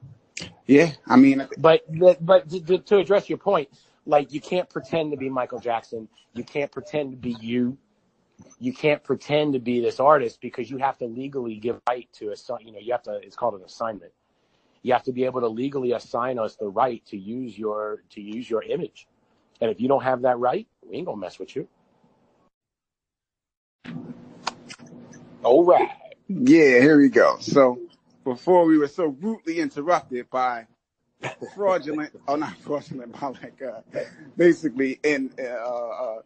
[0.67, 0.93] Yeah.
[1.07, 1.85] I mean, But
[2.21, 3.69] but, to, to address your point,
[4.05, 6.09] like you can't pretend to be Michael Jackson.
[6.35, 7.77] You can't pretend to be you.
[8.61, 12.31] You can't pretend to be this artist because you have to legally give right to
[12.31, 14.13] a son, you know you have to it's called an assignment.
[14.87, 18.21] You have to be able to legally assign us the right to use your to
[18.21, 19.09] use your image.
[19.61, 21.67] And if you don't have that right, we ain't gonna mess with you.
[25.43, 25.91] All right.
[26.29, 27.39] yeah, here we go.
[27.41, 27.81] So
[28.25, 30.69] before we were so rudely interrupted by
[31.55, 33.81] fraudulent, oh, not fraudulent, but like, uh,
[34.37, 36.23] basically in, uh, uh,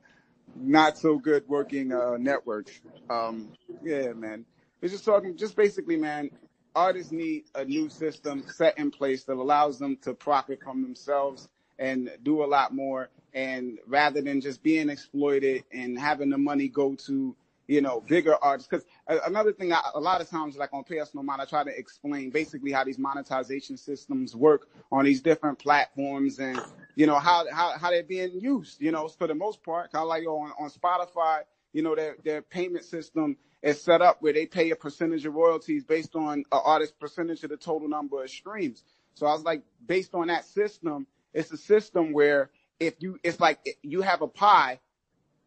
[0.56, 2.80] not so good working, uh, networks.
[3.08, 3.50] Um,
[3.82, 4.44] yeah, man.
[4.82, 6.30] We're just talking, just basically, man,
[6.74, 11.48] artists need a new system set in place that allows them to profit from themselves
[11.78, 13.08] and do a lot more.
[13.32, 17.36] And rather than just being exploited and having the money go to,
[17.68, 18.68] you know, bigger artists.
[18.68, 21.62] Because another thing, I, a lot of times, like on Us No Mind, I try
[21.62, 26.60] to explain basically how these monetization systems work on these different platforms and,
[26.96, 29.92] you know, how, how, how they're being used, you know, for the most part.
[29.92, 34.18] Kind of like on, on Spotify, you know, their, their payment system is set up
[34.20, 37.88] where they pay a percentage of royalties based on an artist's percentage of the total
[37.88, 38.84] number of streams.
[39.14, 43.38] So I was like, based on that system, it's a system where if you, it's
[43.38, 44.80] like you have a pie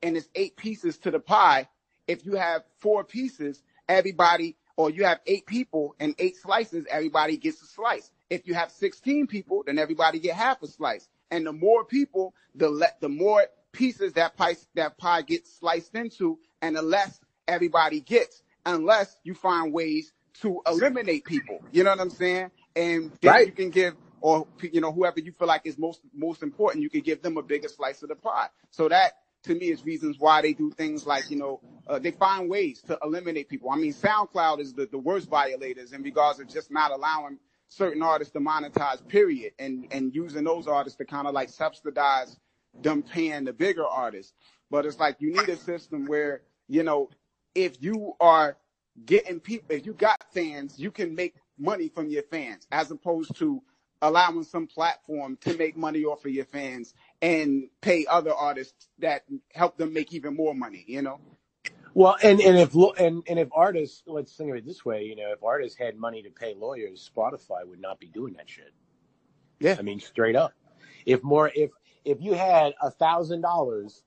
[0.01, 1.67] and it's eight pieces to the pie.
[2.07, 7.37] If you have four pieces, everybody, or you have eight people and eight slices, everybody
[7.37, 8.11] gets a slice.
[8.29, 11.07] If you have 16 people, then everybody get half a slice.
[11.31, 15.95] And the more people, the le- the more pieces that pie, that pie gets sliced
[15.95, 21.63] into and the less everybody gets, unless you find ways to eliminate people.
[21.71, 22.51] You know what I'm saying?
[22.75, 23.47] And then Right.
[23.47, 26.89] you can give, or you know, whoever you feel like is most most important, you
[26.89, 28.49] can give them a bigger slice of the pie.
[28.71, 32.11] So that to me is reasons why they do things like you know uh, they
[32.11, 33.69] find ways to eliminate people.
[33.71, 38.03] I mean, SoundCloud is the, the worst violators in regards of just not allowing certain
[38.03, 39.07] artists to monetize.
[39.07, 42.37] Period, and and using those artists to kind of like subsidize
[42.81, 44.33] them paying the bigger artists.
[44.71, 47.09] But it's like you need a system where, you know,
[47.55, 48.57] if you are
[49.05, 53.35] getting people, if you got fans, you can make money from your fans as opposed
[53.37, 53.61] to
[54.01, 59.23] allowing some platform to make money off of your fans and pay other artists that
[59.53, 61.19] help them make even more money, you know?
[61.93, 65.15] Well, and, and if and, and if artists, let's think of it this way, you
[65.15, 68.73] know, if artists had money to pay lawyers, Spotify would not be doing that shit.
[69.59, 69.75] Yeah.
[69.77, 70.53] I mean, straight up.
[71.05, 71.69] If more, if
[72.03, 74.03] if you had a thousand dollars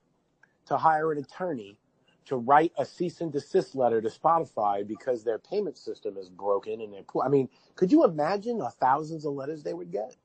[0.65, 1.79] to hire an attorney
[2.27, 6.81] to write a cease and desist letter to Spotify because their payment system is broken
[6.81, 7.23] and they're poor.
[7.23, 10.15] I mean, could you imagine the thousands of letters they would get?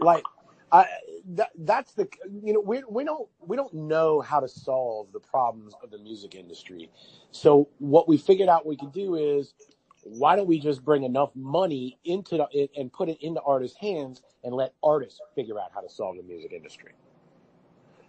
[0.00, 0.24] like,
[0.72, 0.86] I,
[1.34, 2.08] that, that's the
[2.42, 5.98] you know we we don't we don't know how to solve the problems of the
[5.98, 6.90] music industry.
[7.30, 9.54] So what we figured out we could do is
[10.02, 14.22] why don't we just bring enough money into the, and put it into artists' hands
[14.42, 16.92] and let artists figure out how to solve the music industry?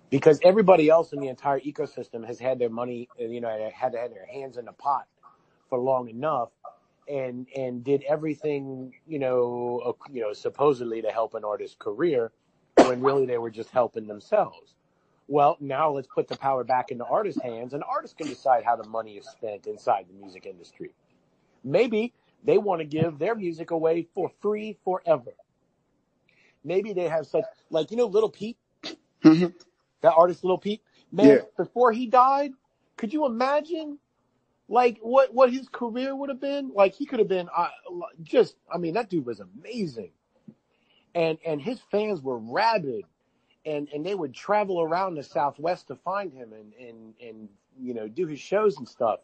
[0.10, 4.14] Because everybody else in the entire ecosystem has had their money, you know, had had
[4.14, 5.08] their hands in the pot
[5.70, 6.52] for long enough,
[7.08, 12.32] and and did everything, you know, you know, supposedly to help an artist's career
[12.82, 14.76] when really they were just helping themselves.
[15.28, 18.78] Well, now let's put the power back into artists' hands, and artists can decide how
[18.78, 20.92] the money is spent inside the music industry.
[21.64, 22.14] Maybe
[22.44, 25.34] they want to give their music away for free forever.
[26.64, 28.58] Maybe they have such, like, you know, Lil Peep,
[29.24, 29.48] Mm-hmm.
[30.06, 30.84] That artist Lil Peep.
[31.12, 31.44] Man, Yeah.
[31.58, 32.54] before he died,
[32.98, 34.00] could you imagine,
[34.70, 36.72] like, what, what his career would have been?
[36.74, 37.70] Like, he could have been, uh,
[38.24, 40.12] just, I mean, that dude was amazing
[41.16, 43.06] and and his fans were rabid
[43.66, 47.94] and and they would travel around the southwest to find him and and and you
[47.94, 49.22] know do his shows and stuff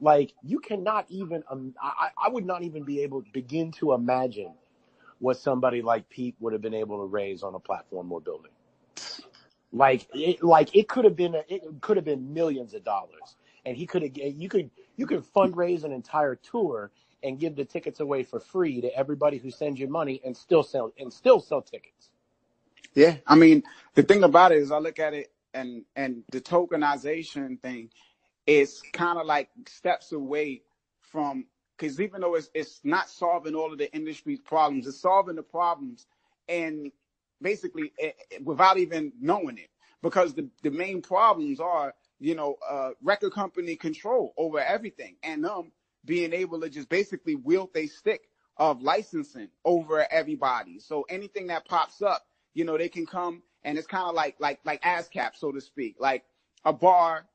[0.00, 3.94] like you cannot even um, I, I would not even be able to begin to
[3.94, 4.52] imagine
[5.20, 8.52] what somebody like Pete would have been able to raise on a platform we're building
[9.72, 13.36] like it, like it could have been a, it could have been millions of dollars
[13.64, 16.90] and he could have you could you could fundraise an entire tour
[17.22, 20.62] and give the tickets away for free to everybody who sends you money and still
[20.62, 22.10] sell and still sell tickets.
[22.94, 23.62] Yeah, I mean,
[23.94, 27.90] the thing about it is, I look at it and and the tokenization thing
[28.46, 30.62] is kind of like steps away
[31.00, 35.36] from because even though it's it's not solving all of the industry's problems, it's solving
[35.36, 36.06] the problems
[36.48, 36.90] and
[37.42, 39.70] basically eh, eh, without even knowing it
[40.02, 45.44] because the the main problems are you know uh, record company control over everything and
[45.44, 45.72] them
[46.04, 48.22] being able to just basically wield a stick
[48.56, 50.78] of licensing over everybody.
[50.78, 54.36] So anything that pops up, you know, they can come and it's kind of like
[54.38, 55.96] like like ASCAP, so to speak.
[55.98, 56.24] Like
[56.64, 57.26] a bar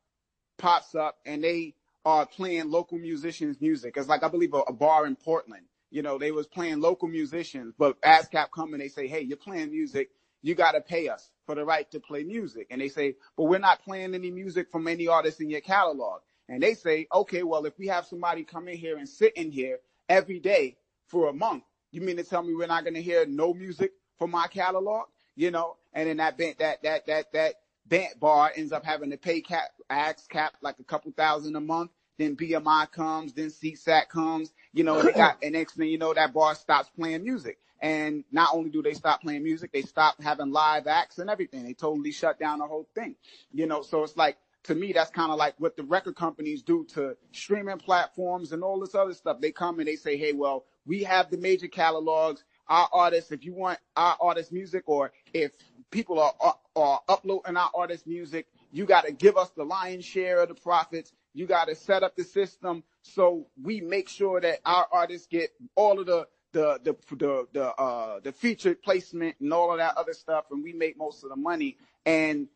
[0.58, 1.74] pops up and they
[2.06, 3.96] are playing local musicians' music.
[3.98, 5.66] It's like I believe a, a bar in Portland.
[5.96, 9.38] You know, they was playing local musicians, but ASCAP come and they say, "Hey, you're
[9.38, 10.10] playing music.
[10.42, 13.46] You got to pay us for the right to play music." And they say, "But
[13.46, 17.44] we're not playing any music from any artist in your catalog." And they say, okay,
[17.44, 19.80] well, if we have somebody come in here and sit in here
[20.10, 20.78] every day
[21.08, 23.94] for a month, you mean to tell me we're not going to hear no music
[24.20, 25.08] from my catalog?
[25.36, 27.54] You know, and then that band, that, that, that, that
[27.86, 31.92] band bar ends up having to pay cap, ASCAP like a couple thousand a month.
[32.18, 36.00] Then BMI comes, then SESAC comes, you know, and they got, and next thing you
[36.00, 37.60] know, that bar stops playing music.
[37.82, 41.66] And not only do they stop playing music, they stop having live acts and everything.
[41.66, 43.16] They totally shut down the whole thing,
[43.54, 46.64] you know, so it's like, to me, that's kind of like what the record companies
[46.64, 49.42] do to streaming platforms and all this other stuff.
[49.42, 52.46] They come and they say, Hey, well, we have the major catalogs.
[52.70, 55.54] Our artists, if you want our artist music or if
[55.92, 60.06] people are, are, are uploading our artist music, you got to give us the lion's
[60.06, 61.14] share of the profits.
[61.34, 65.52] You got to set up the system so we make sure that our artists get
[65.76, 69.98] all of the the the the the uh the featured placement and all of that
[69.98, 71.78] other stuff, and we make most of the money.
[72.06, 72.48] And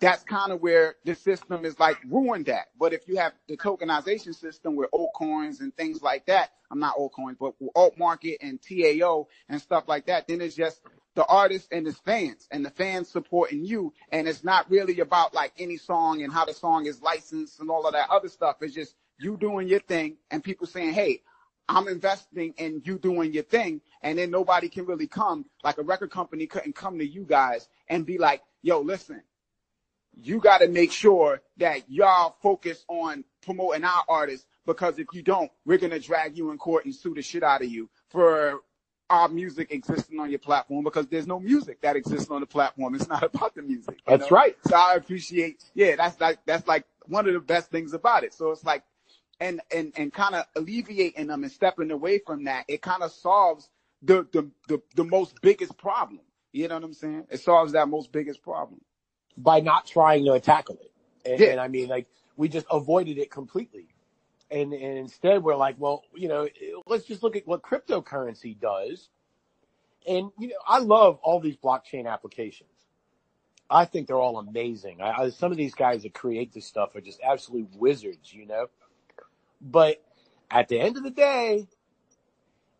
[0.00, 2.66] that's kind of where the system is like ruined that.
[2.78, 6.96] But if you have the tokenization system with altcoins and things like that, I'm not
[6.96, 10.80] altcoins, but alt market and TAO and stuff like that, then it's just
[11.14, 13.94] the artist and his fans and the fans supporting you.
[14.10, 17.70] And it's not really about like any song and how the song is licensed and
[17.70, 18.56] all of that other stuff.
[18.60, 21.22] It's just you doing your thing and people saying, Hey,
[21.68, 23.80] I'm investing in you doing your thing.
[24.02, 27.68] And then nobody can really come like a record company couldn't come to you guys
[27.88, 29.22] and be like, yo, listen,
[30.16, 35.22] you got to make sure that y'all focus on promoting our artists because if you
[35.22, 37.88] don't, we're going to drag you in court and sue the shit out of you
[38.08, 38.60] for
[39.10, 42.94] our music existing on your platform because there's no music that exists on the platform.
[42.94, 43.98] It's not about the music.
[44.06, 44.36] That's know?
[44.36, 44.56] right.
[44.66, 48.32] So I appreciate, yeah, that's like, that's like one of the best things about it.
[48.32, 48.82] So it's like,
[49.40, 53.02] and, and, and kind of alleviating them um, and stepping away from that, it kind
[53.02, 53.68] of solves
[54.02, 56.20] the, the, the, the most biggest problem.
[56.52, 57.26] You know what I'm saying?
[57.30, 58.80] It solves that most biggest problem.
[59.36, 60.92] by not trying to tackle it.
[61.30, 61.52] And, Yeah.
[61.52, 63.88] and I mean, like, we just avoided it completely.
[64.50, 66.48] And, and instead we're like, well, you know,
[66.86, 69.10] let's just look at what cryptocurrency does.
[70.08, 72.70] And, you know, I love all these blockchain applications.
[73.70, 75.00] I think they're all amazing.
[75.00, 78.46] I, I, some of these guys that create this stuff are just absolute wizards, you
[78.46, 78.68] know?
[79.64, 80.04] But
[80.50, 81.66] at the end of the day,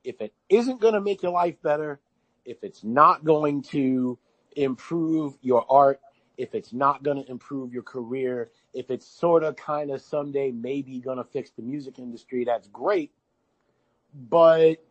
[0.04, 1.98] if it isn't going to make your life better,
[2.44, 4.18] if it's not going to
[4.54, 6.00] improve your art,
[6.36, 10.50] if it's not going to improve your career, if it's sort of kind of someday
[10.50, 13.12] maybe going to fix the music industry, that's great.
[14.28, 14.84] But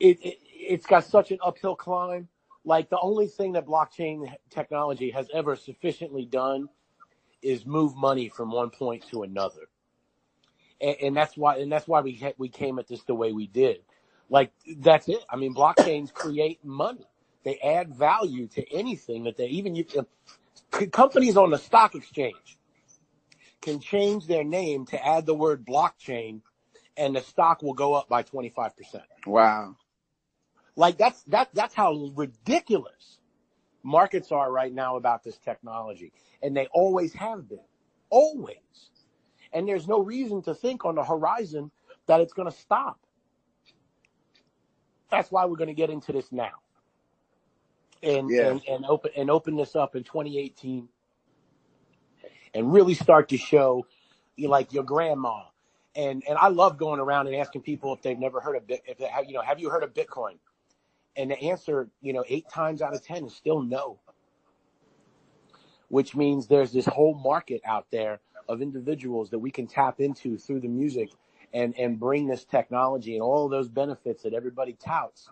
[0.00, 2.28] it, it it's got such an uphill climb.
[2.64, 6.68] Like the only thing that blockchain technology has ever sufficiently done
[7.42, 9.68] is move money from one point to another.
[10.82, 13.32] And, and that's why, and that's why we ha- we came at this the way
[13.32, 13.78] we did.
[14.30, 15.24] Like that's it.
[15.30, 17.06] I mean, blockchains create money.
[17.44, 19.86] They add value to anything that they even you,
[20.92, 22.58] companies on the stock exchange
[23.62, 26.40] can change their name to add the word blockchain
[26.96, 28.72] and the stock will go up by 25%.
[29.26, 29.76] Wow.
[30.76, 33.18] Like that's, that, that's how ridiculous
[33.84, 36.12] markets are right now about this technology.
[36.42, 37.60] And they always have been.
[38.10, 38.56] Always.
[39.52, 41.70] And there's no reason to think on the horizon
[42.06, 42.98] that it's going to stop.
[45.10, 46.52] That's why we're going to get into this now.
[48.02, 48.40] And, Yeah.
[48.40, 50.88] and, and open, and open this up in 2018
[52.54, 53.86] and really start to show
[54.36, 55.42] you like your grandma.
[55.96, 58.82] And, and I love going around and asking people if they've never heard of, Bit-
[58.86, 60.38] if they have, you know, have you heard of Bitcoin?
[61.16, 64.00] And the answer, you know, eight times out of 10 is still no.
[65.88, 68.20] Which means there's this whole market out there
[68.52, 71.10] of individuals that we can tap into through the music
[71.54, 75.30] and, and bring this technology and all those benefits that everybody touts.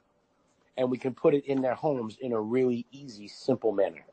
[0.77, 4.05] And we can put it in their homes in a really easy, simple manner.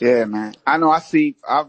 [0.00, 0.54] Yeah, man.
[0.66, 1.68] I know I see I've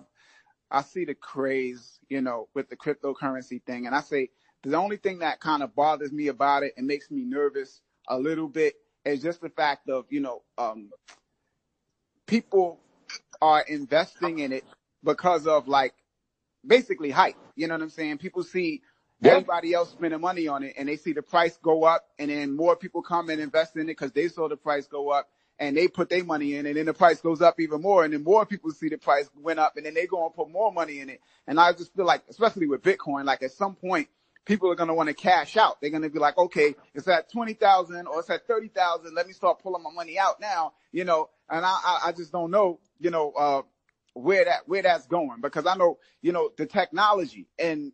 [0.71, 3.87] I see the craze, you know, with the cryptocurrency thing.
[3.87, 4.29] And I say
[4.63, 8.17] the only thing that kind of bothers me about it and makes me nervous a
[8.19, 10.91] little bit is just the fact of, you know, um
[12.27, 12.79] people
[13.41, 14.65] are investing in it
[15.03, 15.93] because of like
[16.65, 17.37] basically hype.
[17.55, 18.19] You know what I'm saying?
[18.19, 18.81] People see
[19.21, 19.33] Yeah.
[19.33, 22.55] everybody else spending money on it and they see the price go up and then
[22.55, 25.77] more people come and invest in it because they saw the price go up and
[25.77, 28.23] they put their money in and then the price goes up even more and then
[28.23, 30.99] more people see the price went up and then they go and put more money
[31.01, 31.21] in it.
[31.47, 34.09] And I just feel like, especially with Bitcoin, like at some point
[34.45, 35.81] people are going to want to cash out.
[35.81, 39.13] They're going to be like, okay, it's at 20,000 or it's at 30,000.
[39.15, 42.31] Let me start pulling my money out now, you know, and I, I, I just
[42.31, 43.61] don't know, you know, uh,
[44.13, 47.91] where that, where that's going because I know, you know, the technology and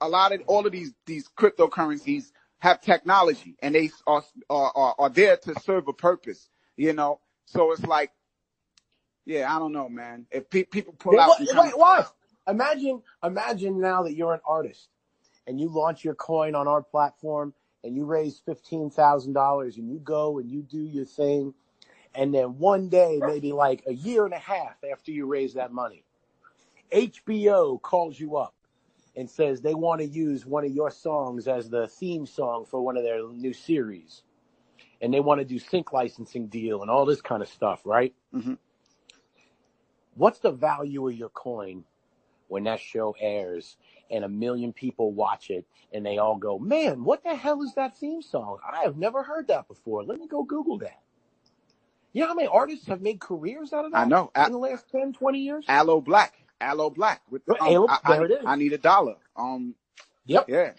[0.00, 4.96] a lot of all of these these cryptocurrencies have technology and they are are are,
[4.98, 7.20] are there to serve a purpose, you know.
[7.46, 8.12] So it's like,
[9.26, 10.26] yeah, I don't know, man.
[10.30, 12.12] If pe- people pull out, wait, wait, what?
[12.48, 14.88] Imagine, imagine now that you're an artist
[15.46, 19.90] and you launch your coin on our platform and you raise fifteen thousand dollars and
[19.90, 21.54] you go and you do your thing,
[22.14, 25.72] and then one day, maybe like a year and a half after you raise that
[25.72, 26.04] money,
[26.92, 28.54] HBO calls you up
[29.16, 32.80] and says they want to use one of your songs as the theme song for
[32.80, 34.24] one of their new series,
[35.00, 38.14] and they want to do sync licensing deal and all this kind of stuff, right?
[38.34, 38.58] Mhm.
[40.16, 41.84] What's the value of your coin
[42.48, 43.78] when that show airs
[44.10, 47.74] and a million people watch it and they all go, man, what the hell is
[47.74, 48.60] that theme song?
[48.64, 50.04] I have never heard that before.
[50.04, 51.03] Let me go Google that.
[52.14, 54.32] You know how many artists have made careers out of that I know.
[54.44, 55.68] in the last 10, 20 years?
[55.68, 57.20] Aloe Blacc, Aloe Blacc.
[57.30, 58.52] With um, Aloe- I, I, there it is.
[58.52, 59.16] I need a dollar.
[59.36, 59.74] Um,
[60.26, 60.48] Yep.
[60.48, 60.72] yeah,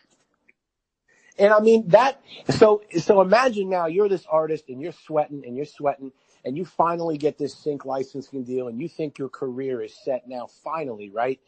[1.39, 2.21] And I mean that.
[2.51, 6.13] So so imagine now you're this artist and you're sweating and you're sweating
[6.45, 10.27] and you finally get this sync licensing deal and you think your career is set
[10.29, 11.39] now finally, right?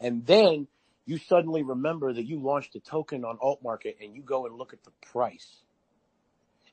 [0.00, 0.68] And then
[1.06, 4.56] you suddenly remember that you launched a token on alt market and you go and
[4.56, 5.62] look at the price.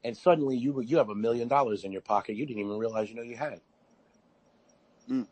[0.04, 3.10] And suddenly you you have a million dollars in your pocket you didn't even realize
[3.10, 3.62] you know you had.
[5.10, 5.28] Mm.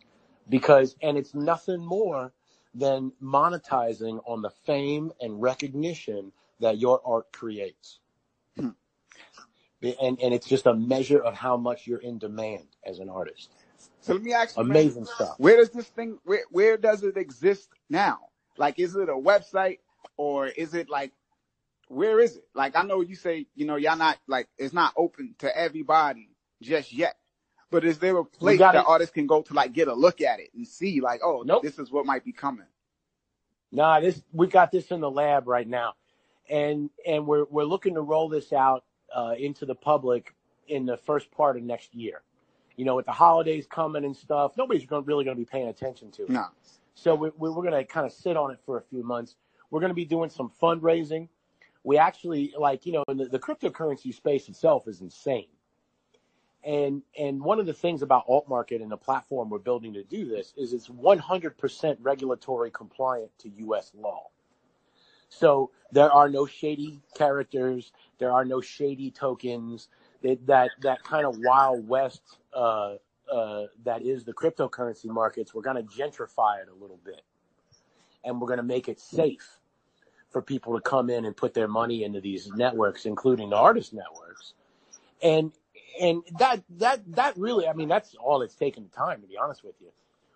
[0.49, 2.34] Because and it's nothing more
[2.74, 7.99] than monetizing on the fame and recognition that your art creates.
[8.57, 8.69] Hmm.
[10.01, 13.51] And and it's just a measure of how much you're in demand as an artist.
[14.01, 15.38] So let me ask you, man, Amazing stuff.
[15.38, 16.19] where does this thing?
[16.26, 18.19] Where where does it exist now?
[18.57, 19.80] Like, is it a website
[20.17, 21.13] or is it like?
[21.91, 22.45] Where is it?
[22.55, 26.29] Like, I know you say, you know, y'all not like it's not open to everybody
[26.61, 27.15] just yet.
[27.69, 28.83] But is there a place that it.
[28.85, 31.63] artists can go to like get a look at it and see like, oh, Nope.
[31.63, 32.65] this is what might be coming?
[33.71, 35.93] Nah, this we got this in the lab right now,
[36.49, 38.83] and and we're we're looking to roll this out
[39.15, 40.35] uh, into the public
[40.67, 42.21] in the first part of next year.
[42.77, 45.67] you know, with the holidays coming and stuff, nobody's gonna, really going to be paying
[45.67, 46.29] attention to it.
[46.29, 46.45] No.
[46.95, 49.35] So we, we, we're going to kind of sit on it for a few months.
[49.69, 51.29] We're going to be doing some fundraising.
[51.84, 55.47] We actually like, you know, the, the cryptocurrency space itself is insane.
[56.63, 60.03] And and one of the things about alt market and the platform we're building to
[60.03, 63.91] do this is it's 100% regulatory compliant to U.S.
[63.95, 64.27] law.
[65.29, 69.88] So there are no shady characters, there are no shady tokens.
[70.21, 72.21] That that, that kind of wild west
[72.53, 72.97] uh,
[73.32, 75.53] uh, that is the cryptocurrency markets.
[75.53, 77.21] We're going to gentrify it a little bit,
[78.23, 79.61] and we're going to make it safe
[80.32, 83.93] for people to come in and put their money into these networks, including the artist
[83.93, 84.53] networks.
[85.21, 85.51] And
[85.99, 89.63] and that that that really, I mean, that's all it's taken time to be honest
[89.63, 89.89] with you.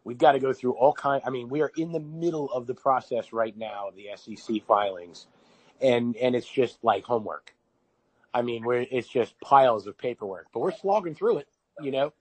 [0.03, 1.23] We've got to go through all kind.
[1.25, 4.63] I mean, we are in the middle of the process right now of the SEC
[4.67, 5.27] filings,
[5.81, 7.53] and and it's just like homework.
[8.33, 11.47] I mean, we're it's just piles of paperwork, but we're slogging through it.
[11.81, 12.13] You know,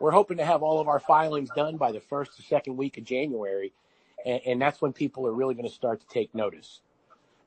[0.00, 2.98] we're hoping to have all of our filings done by the first or second week
[2.98, 3.72] of January,
[4.24, 6.80] and, and that's when people are really going to start to take notice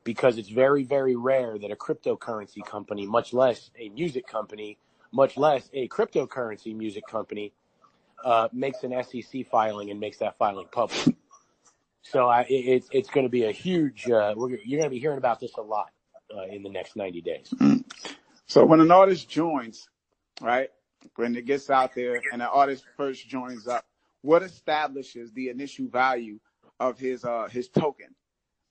[0.10, 4.76] because it's very, very rare that a cryptocurrency company, much less a music company,
[5.12, 7.54] much less a cryptocurrency music company,
[8.26, 11.16] uh, makes an SEC filing and makes that filing public.
[12.02, 14.10] So I, it, it's going to be a huge.
[14.10, 15.92] Uh, you're going to be hearing about this a lot
[16.36, 17.54] uh, in the next 90 days.
[18.48, 19.90] So when an artist joins,
[20.42, 20.70] right,
[21.18, 23.86] when it gets out there and an artist first joins up,
[24.24, 26.40] what establishes the initial value
[26.80, 28.08] of his uh his token?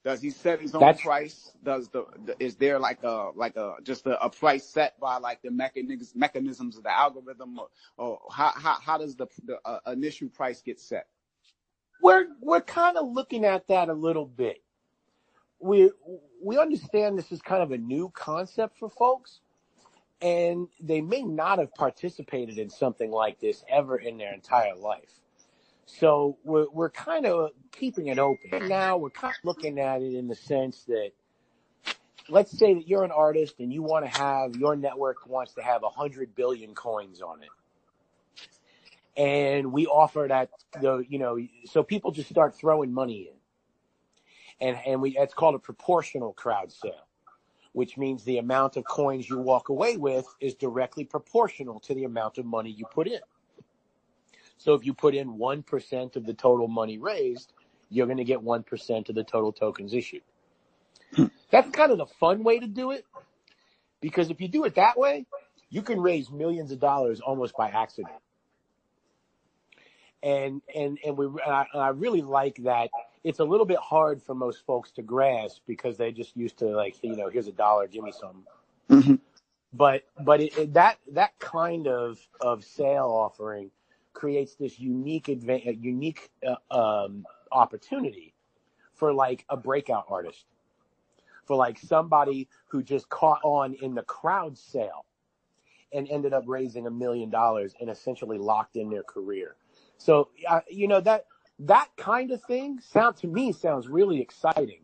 [0.09, 1.53] Does he set his own That's, price?
[1.63, 5.19] Does the, the, is there like a like a just a, a, price set by
[5.19, 9.59] like the mechanisms mechanisms of the algorithm, or, or how, how how does the the
[9.67, 11.09] uh, initial price get set?
[12.03, 14.63] We're we're kind of looking at that a little bit.
[15.61, 15.91] We
[16.43, 19.41] we understand this is kind of a new concept for folks,
[20.23, 25.21] and they may not have participated in something like this ever in their entire life.
[25.89, 28.61] So we're, we're kind of keeping it open.
[28.61, 28.69] Hmm.
[28.69, 31.13] Now we're kind of looking at it in the sense that
[32.29, 35.63] let's say that you're an artist and you want to have your network wants to
[35.63, 37.49] have a hundred billion coins on it.
[39.21, 44.69] And we offer that the you know so people just start throwing money in.
[44.69, 47.09] And and we it's called a proportional crowd sale,
[47.73, 52.05] which means the amount of coins you walk away with is directly proportional to the
[52.05, 53.21] amount of money you put in.
[54.59, 57.53] So if you put in 1% of the total money raised,
[57.89, 60.23] you're going to get 1% of the total tokens issued.
[61.51, 63.07] That's kind of the fun way to do it
[64.01, 65.27] because if you do it that way,
[65.71, 68.15] you can raise millions of dollars almost by accident.
[70.23, 72.91] And, and, and we, and I, and I really like that.
[73.25, 76.67] It's a little bit hard for most folks to grasp because they just used to
[76.67, 78.45] like, you know, here's a dollar, give me some.
[78.91, 79.15] Mm-hmm.
[79.73, 83.71] But, but it, it, that, that kind of, of sale offering
[84.19, 88.35] creates this unique adva- unique uh, um, opportunity
[88.95, 90.45] for like a breakout artist,
[91.47, 95.07] for like somebody who just caught on in the crowd sale
[95.93, 99.55] and ended up raising a million dollars and essentially locked in their career.
[99.99, 101.27] So uh, you know that
[101.61, 104.81] that kind of thing sound to me sounds really exciting.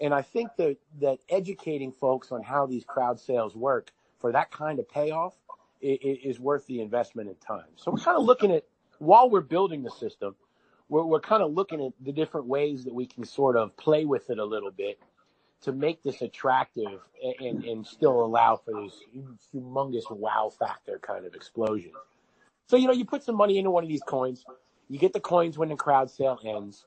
[0.00, 4.50] And I think that that educating folks on how these crowd sales work for that
[4.50, 5.34] kind of payoff
[5.80, 7.66] is, is worth the investment in time.
[7.76, 8.64] So we're kind of looking at
[8.98, 10.34] while we're building the system,
[10.88, 14.04] we're, we're kind of looking at the different ways that we can sort of play
[14.04, 14.98] with it a little bit
[15.60, 17.00] to make this attractive
[17.40, 19.00] and, and still allow for this
[19.52, 21.90] humongous wow factor kind of explosion.
[22.68, 24.44] So, you know, you put some money into one of these coins,
[24.88, 26.86] you get the coins when the crowd sale ends,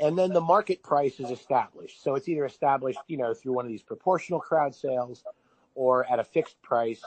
[0.00, 2.02] and then the market price is established.
[2.02, 5.22] So it's either established, you know, through one of these proportional crowd sales
[5.74, 7.02] or at a fixed price,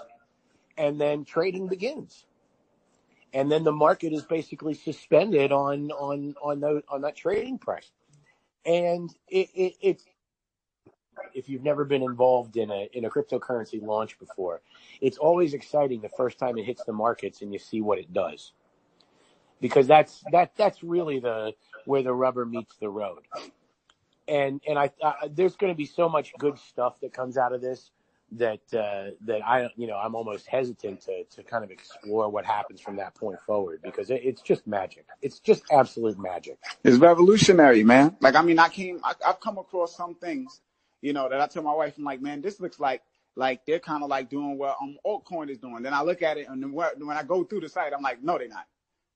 [0.78, 2.27] and then trading begins
[3.34, 7.92] and then the market is basically suspended on on on the, on that trading price.
[8.66, 10.06] And it, it, it's
[11.34, 14.62] if you've never been involved in a in a cryptocurrency launch before,
[15.02, 18.14] it's always exciting the first time it hits the markets and you see what it
[18.14, 18.54] does.
[19.60, 21.54] Because that's that that's really the
[21.86, 23.24] where the rubber meets the road.
[24.28, 27.54] And and I, I there's going to be so much good stuff that comes out
[27.54, 27.92] of this
[28.34, 32.46] that uh, that I you know I'm almost hesitant to to kind of explore what
[32.46, 35.06] happens from that point forward because it, it's just magic.
[35.22, 36.58] It's just absolute magic.
[36.84, 38.18] It's revolutionary, man.
[38.20, 40.62] Like I mean, I came I, I've come across some things,
[41.02, 43.02] you know, that I tell my wife, I'm like, man, this looks like
[43.36, 45.82] like they're kind of like doing what um altcoin is doing.
[45.84, 48.22] Then I look at it and then when I go through the site, I'm like,
[48.22, 48.66] no, they're not.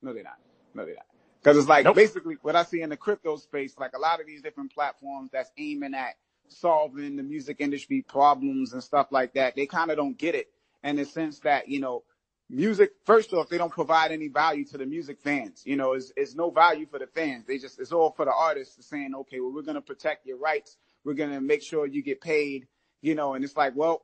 [0.02, 0.40] No, they're not.
[0.74, 1.06] No, they're not.
[1.44, 1.96] Because it's like nope.
[1.96, 5.32] basically what I see in the crypto space, like a lot of these different platforms
[5.34, 6.16] that's aiming at
[6.52, 9.56] solving the music industry problems and stuff like that.
[9.56, 10.48] They kind of don't get it
[10.84, 12.04] in the sense that, you know,
[12.50, 15.64] music, first off, they don't provide any value to the music fans.
[15.66, 17.46] You know, it's, it's no value for the fans.
[17.48, 20.38] They just, it's all for the artists saying, okay, well, we're going to protect your
[20.38, 20.78] rights.
[21.04, 22.68] We're going to make sure you get paid,
[23.02, 24.04] you know, and it's like, well,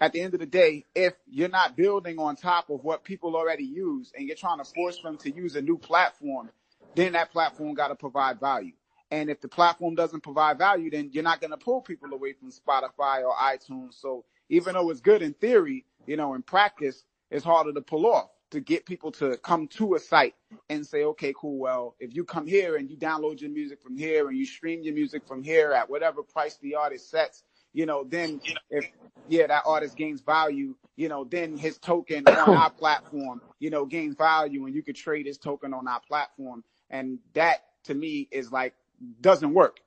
[0.00, 3.36] at the end of the day, if you're not building on top of what people
[3.36, 6.50] already use and you're trying to force them to use a new platform,
[6.94, 8.72] then that platform got to provide value.
[9.12, 12.34] And if the platform doesn't provide value, then you're not going to pull people away
[12.34, 14.00] from Spotify or iTunes.
[14.00, 18.06] So even though it's good in theory, you know, in practice, it's harder to pull
[18.06, 20.34] off to get people to come to a site
[20.70, 21.58] and say, okay, cool.
[21.58, 24.82] Well, if you come here and you download your music from here and you stream
[24.84, 27.44] your music from here at whatever price the artist sets,
[27.74, 28.86] you know, then if,
[29.28, 33.86] yeah, that artist gains value, you know, then his token on our platform, you know,
[33.86, 36.64] gains value and you could trade his token on our platform.
[36.90, 38.74] And that to me is like
[39.20, 39.80] doesn't work.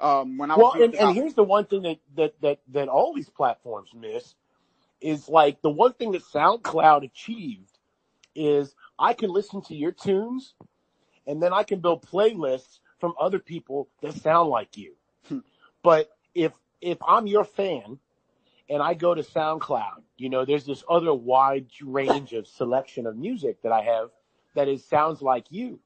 [0.00, 3.14] Um, when I well, and, and here's the one thing that, that, that, that all
[3.14, 4.34] these platforms miss
[5.00, 7.78] is like the one thing that SoundCloud achieved
[8.34, 10.54] is I can listen to your tunes
[11.26, 14.94] and then I can build playlists from other people that sound like you.
[15.28, 15.38] Hmm.
[15.82, 17.98] but if, if I'm your fan
[18.68, 23.16] and I go to SoundCloud, you know, there's this other wide range of selection of
[23.16, 24.10] music that I have
[24.54, 25.80] that is sounds like you.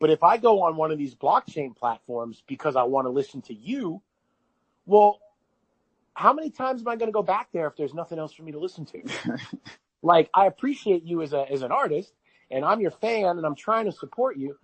[0.00, 3.42] But if I go on one of these blockchain platforms because I want to listen
[3.42, 4.00] to you,
[4.86, 5.20] well,
[6.14, 8.42] how many times am I going to go back there if there's nothing else for
[8.42, 9.02] me to listen to?
[10.02, 12.12] like, I appreciate you as a, as an artist
[12.50, 14.56] and I'm your fan and I'm trying to support you.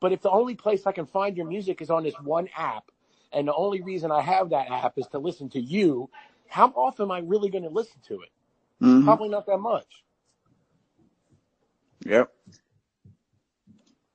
[0.00, 2.84] But if the only place I can find your music is on this one app
[3.32, 6.10] and the only reason I have that app is to listen to you,
[6.48, 8.30] how often am I really going to listen to it?
[8.82, 9.04] Mm-hmm.
[9.04, 9.86] Probably not that much.
[12.06, 12.32] Yep.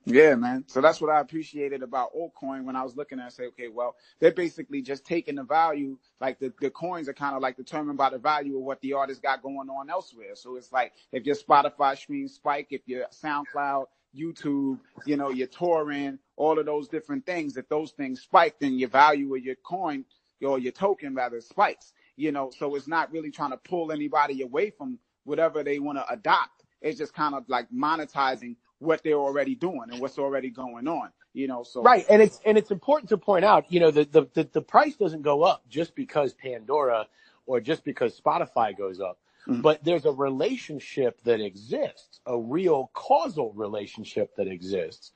[0.05, 0.65] Yeah, man.
[0.67, 3.69] So that's what I appreciated about altcoin when I was looking at it, say, okay,
[3.69, 7.57] well, they're basically just taking the value, like the, the coins are kind of like
[7.57, 10.35] determined by the value of what the artist got going on elsewhere.
[10.35, 13.85] So it's like if your Spotify stream spike, if your SoundCloud,
[14.15, 18.77] YouTube, you know, your touring, all of those different things, if those things spike, then
[18.77, 20.05] your value of your coin
[20.45, 24.43] or your token rather spikes, you know, so it's not really trying to pull anybody
[24.43, 26.65] away from whatever they want to adopt.
[26.81, 31.09] It's just kind of like monetizing what they're already doing and what's already going on.
[31.33, 34.05] You know, so right, and it's and it's important to point out, you know, the
[34.05, 37.07] the the, the price doesn't go up just because Pandora
[37.45, 39.19] or just because Spotify goes up.
[39.47, 39.61] Mm-hmm.
[39.61, 45.11] But there's a relationship that exists, a real causal relationship that exists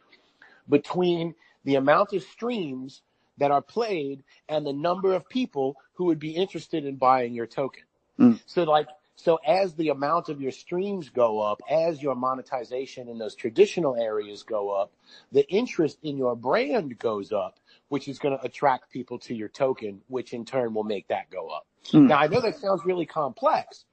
[0.68, 1.34] between
[1.64, 3.02] the amount of streams
[3.38, 7.48] that are played and the number of people who would be interested in buying your
[7.48, 7.84] token.
[8.20, 8.40] Mm.
[8.46, 8.88] So like
[9.22, 13.98] so as the amount of your streams go up, as your monetization in those traditional
[13.98, 14.94] areas go up,
[15.34, 17.60] the interest in your brand goes up,
[17.90, 21.30] which is going to attract people to your token, which in turn will make that
[21.30, 21.68] go up.
[21.92, 22.08] Mm.
[22.08, 23.84] Now I know that sounds really complex,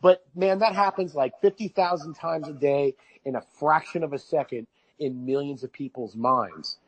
[0.00, 2.94] but man, that happens like 50,000 times a day
[3.26, 4.66] in a fraction of a second
[4.98, 6.78] in millions of people's minds.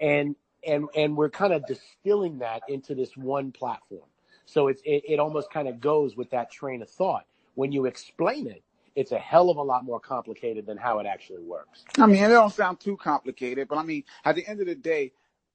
[0.00, 4.06] And, and, and we're kind of distilling that into this one platform.
[4.46, 7.24] So it's, it, it almost kind of goes with that train of thought.
[7.54, 8.62] When you explain it,
[8.96, 11.84] it's a hell of a lot more complicated than how it actually works.
[11.98, 14.74] I mean, it don't sound too complicated, but I mean, at the end of the
[14.74, 15.12] day,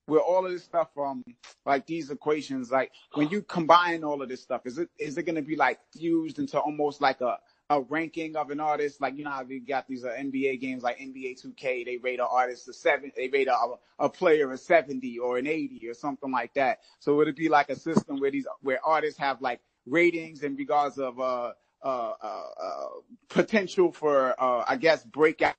[0.07, 1.23] with all of this stuff, um,
[1.65, 5.23] like these equations, like when you combine all of this stuff, is it is it
[5.23, 7.37] going to be like fused into almost like a
[7.69, 8.99] a ranking of an artist.
[8.99, 12.27] Like, you know how got these uh, NBA games like NBA 2K, they rate an
[12.29, 13.55] artist a seven, they rate a,
[13.99, 16.79] a player a 70 or an 80 or something like that.
[16.99, 20.55] So would it be like a system where these, where artists have like ratings in
[20.55, 22.87] regards of, uh, uh, uh, uh
[23.29, 25.55] potential for, uh, I guess breakout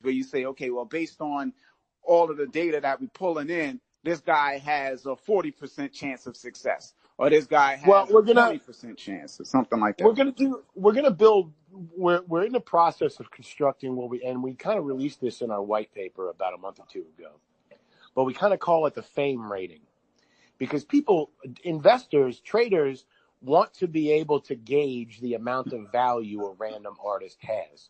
[0.00, 1.52] where you say, okay, well, based on
[2.02, 6.36] all of the data that we're pulling in, this guy has a 40% chance of
[6.36, 10.04] success or this guy has well, we're gonna, a 20% chance or something like that.
[10.04, 11.52] We're going to do, we're going to build,
[11.96, 15.40] we're, we're in the process of constructing what we, and we kind of released this
[15.40, 17.30] in our white paper about a month or two ago,
[18.14, 19.80] but we kind of call it the fame rating
[20.58, 21.30] because people,
[21.62, 23.04] investors, traders
[23.40, 27.88] want to be able to gauge the amount of value a random artist has.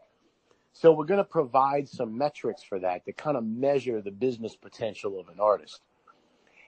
[0.73, 4.57] So we're going to provide some metrics for that to kind of measure the business
[4.57, 5.81] potential of an artist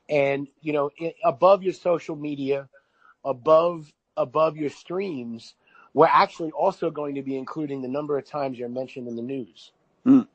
[0.09, 0.91] and you know
[1.25, 2.69] above your social media
[3.25, 5.55] above above your streams
[5.95, 9.23] we're actually also going to be including the number of times you're mentioned in the
[9.23, 9.73] news.
[10.07, 10.29] Mm.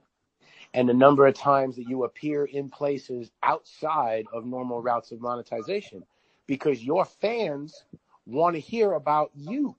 [0.74, 5.22] and the number of times that you appear in places outside of normal routes of
[5.22, 6.04] monetization
[6.48, 7.86] because your fans
[8.26, 9.76] want to hear about you.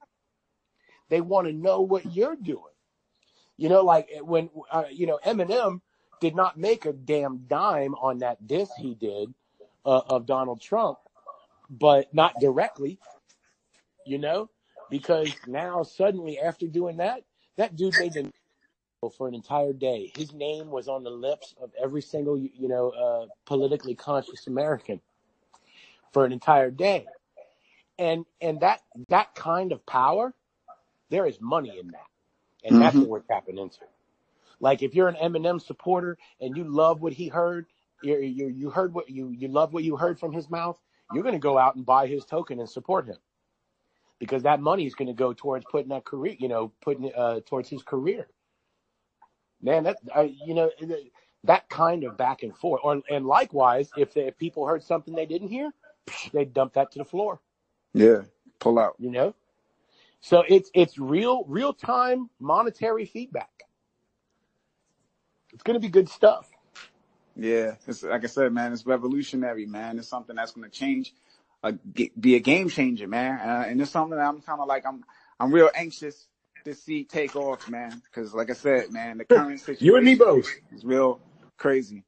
[1.11, 2.73] They want to know what you're doing.
[3.59, 5.81] You know like when uh, you know eminem
[6.21, 9.35] did not make a damn dime on that disc he did
[9.87, 10.99] uh, of Donald Trump,
[11.71, 13.01] but not directly,
[14.05, 14.51] you know,
[14.91, 17.23] because now suddenly after doing that,
[17.59, 18.31] that dude made the
[19.17, 20.13] for an entire day.
[20.15, 25.01] His name was on the lips of every single, you know, uh, politically conscious American
[26.13, 27.11] for an entire day.
[27.99, 30.35] And, and that, that kind of power,
[31.11, 32.07] there is money in that.
[32.65, 33.01] And that's Mhm.
[33.01, 33.79] what we're tapping into.
[34.61, 37.67] Like if you're an Eminem supporter and you love what he heard,
[38.03, 40.79] you, you, you heard what you, you love what you heard from his mouth,
[41.13, 43.17] you're going to go out and buy his token and support him
[44.23, 47.41] because that money is going to go towards putting that career, you know, putting uh,
[47.45, 48.29] towards his career.
[49.61, 50.71] Man, that uh, you know
[51.43, 55.13] that kind of back and forth, or and likewise, if they, if people heard something
[55.13, 55.73] they didn't hear,
[56.33, 57.41] they dump that to the floor.
[57.95, 58.23] Yeah.
[58.61, 58.95] Pull out.
[59.01, 59.35] You know,
[60.21, 63.51] so it's it's real real time monetary feedback.
[65.53, 66.49] It's going to be good stuff.
[67.37, 67.77] Yeah.
[67.87, 69.99] It's like I said, man, it's revolutionary, man.
[69.99, 71.15] It's something that's going to change,
[71.63, 71.73] uh,
[72.21, 73.41] be a game changer, man.
[73.41, 75.05] Uh, and it's something that I'm kind of like, I'm,
[75.41, 76.29] I'm real anxious
[76.65, 78.03] to see take off, man.
[78.15, 80.49] Cause like I said, man, the current situation You and me both.
[80.73, 81.21] is real
[81.59, 82.05] crazy.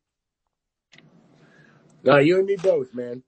[2.04, 3.22] No, you and me both, man.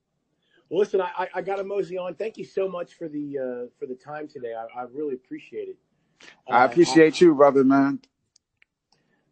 [0.71, 2.15] Well, listen, I, I, I got to mosey on.
[2.15, 4.55] Thank you so much for the uh, for the time today.
[4.55, 5.77] I, I really appreciate it.
[6.51, 8.01] I Uh, appreciate you, brother, man.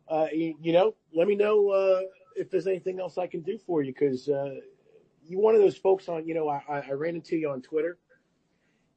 [0.08, 2.00] uh, you, you know, let me know uh,
[2.34, 4.56] if there's anything else I can do for you because uh,
[5.26, 6.26] you're one of those folks on.
[6.26, 7.98] You know, I, I I ran into you on Twitter,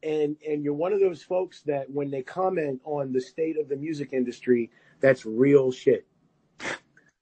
[0.04, 3.70] and and you're one of those folks that when they comment on the state of
[3.70, 6.06] the music industry, that's real shit.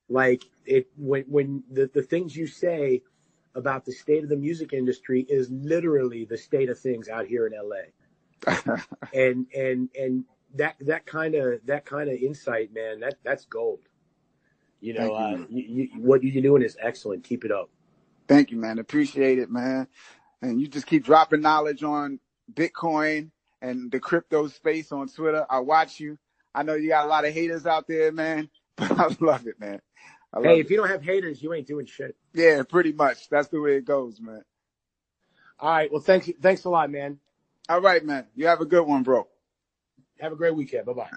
[0.10, 3.02] Like it when when the the things you say
[3.56, 7.48] about the state of the music industry is literally the state of things out here
[7.48, 7.86] in LA
[9.14, 13.80] and and and that that kind of that kind of insight, man, that that's gold.
[14.86, 17.24] You know, Thank uh, you, you, what you're doing is excellent.
[17.24, 17.72] Keep it up.
[18.28, 18.78] Thank you, man.
[18.78, 19.88] Appreciate it, man.
[20.44, 22.20] And you just keep dropping knowledge on
[22.54, 23.32] Bitcoin
[23.64, 25.44] and the crypto space on Twitter.
[25.50, 26.20] I watch you.
[26.54, 29.60] I know you got a lot of haters out there, man, but I love it,
[29.60, 29.82] man.
[30.32, 30.66] I love Hey, it.
[30.66, 32.16] if you don't have haters, you ain't doing shit.
[32.36, 33.28] Yeah, pretty much.
[33.30, 34.44] That's the way it goes, man.
[35.60, 35.92] All right.
[35.92, 36.30] Well, thanks.
[36.42, 37.20] Thanks a lot, man.
[37.70, 38.28] All right, man.
[38.36, 39.28] You have a good one, bro.
[40.20, 40.86] Have a great weekend.
[40.86, 41.10] Bye bye.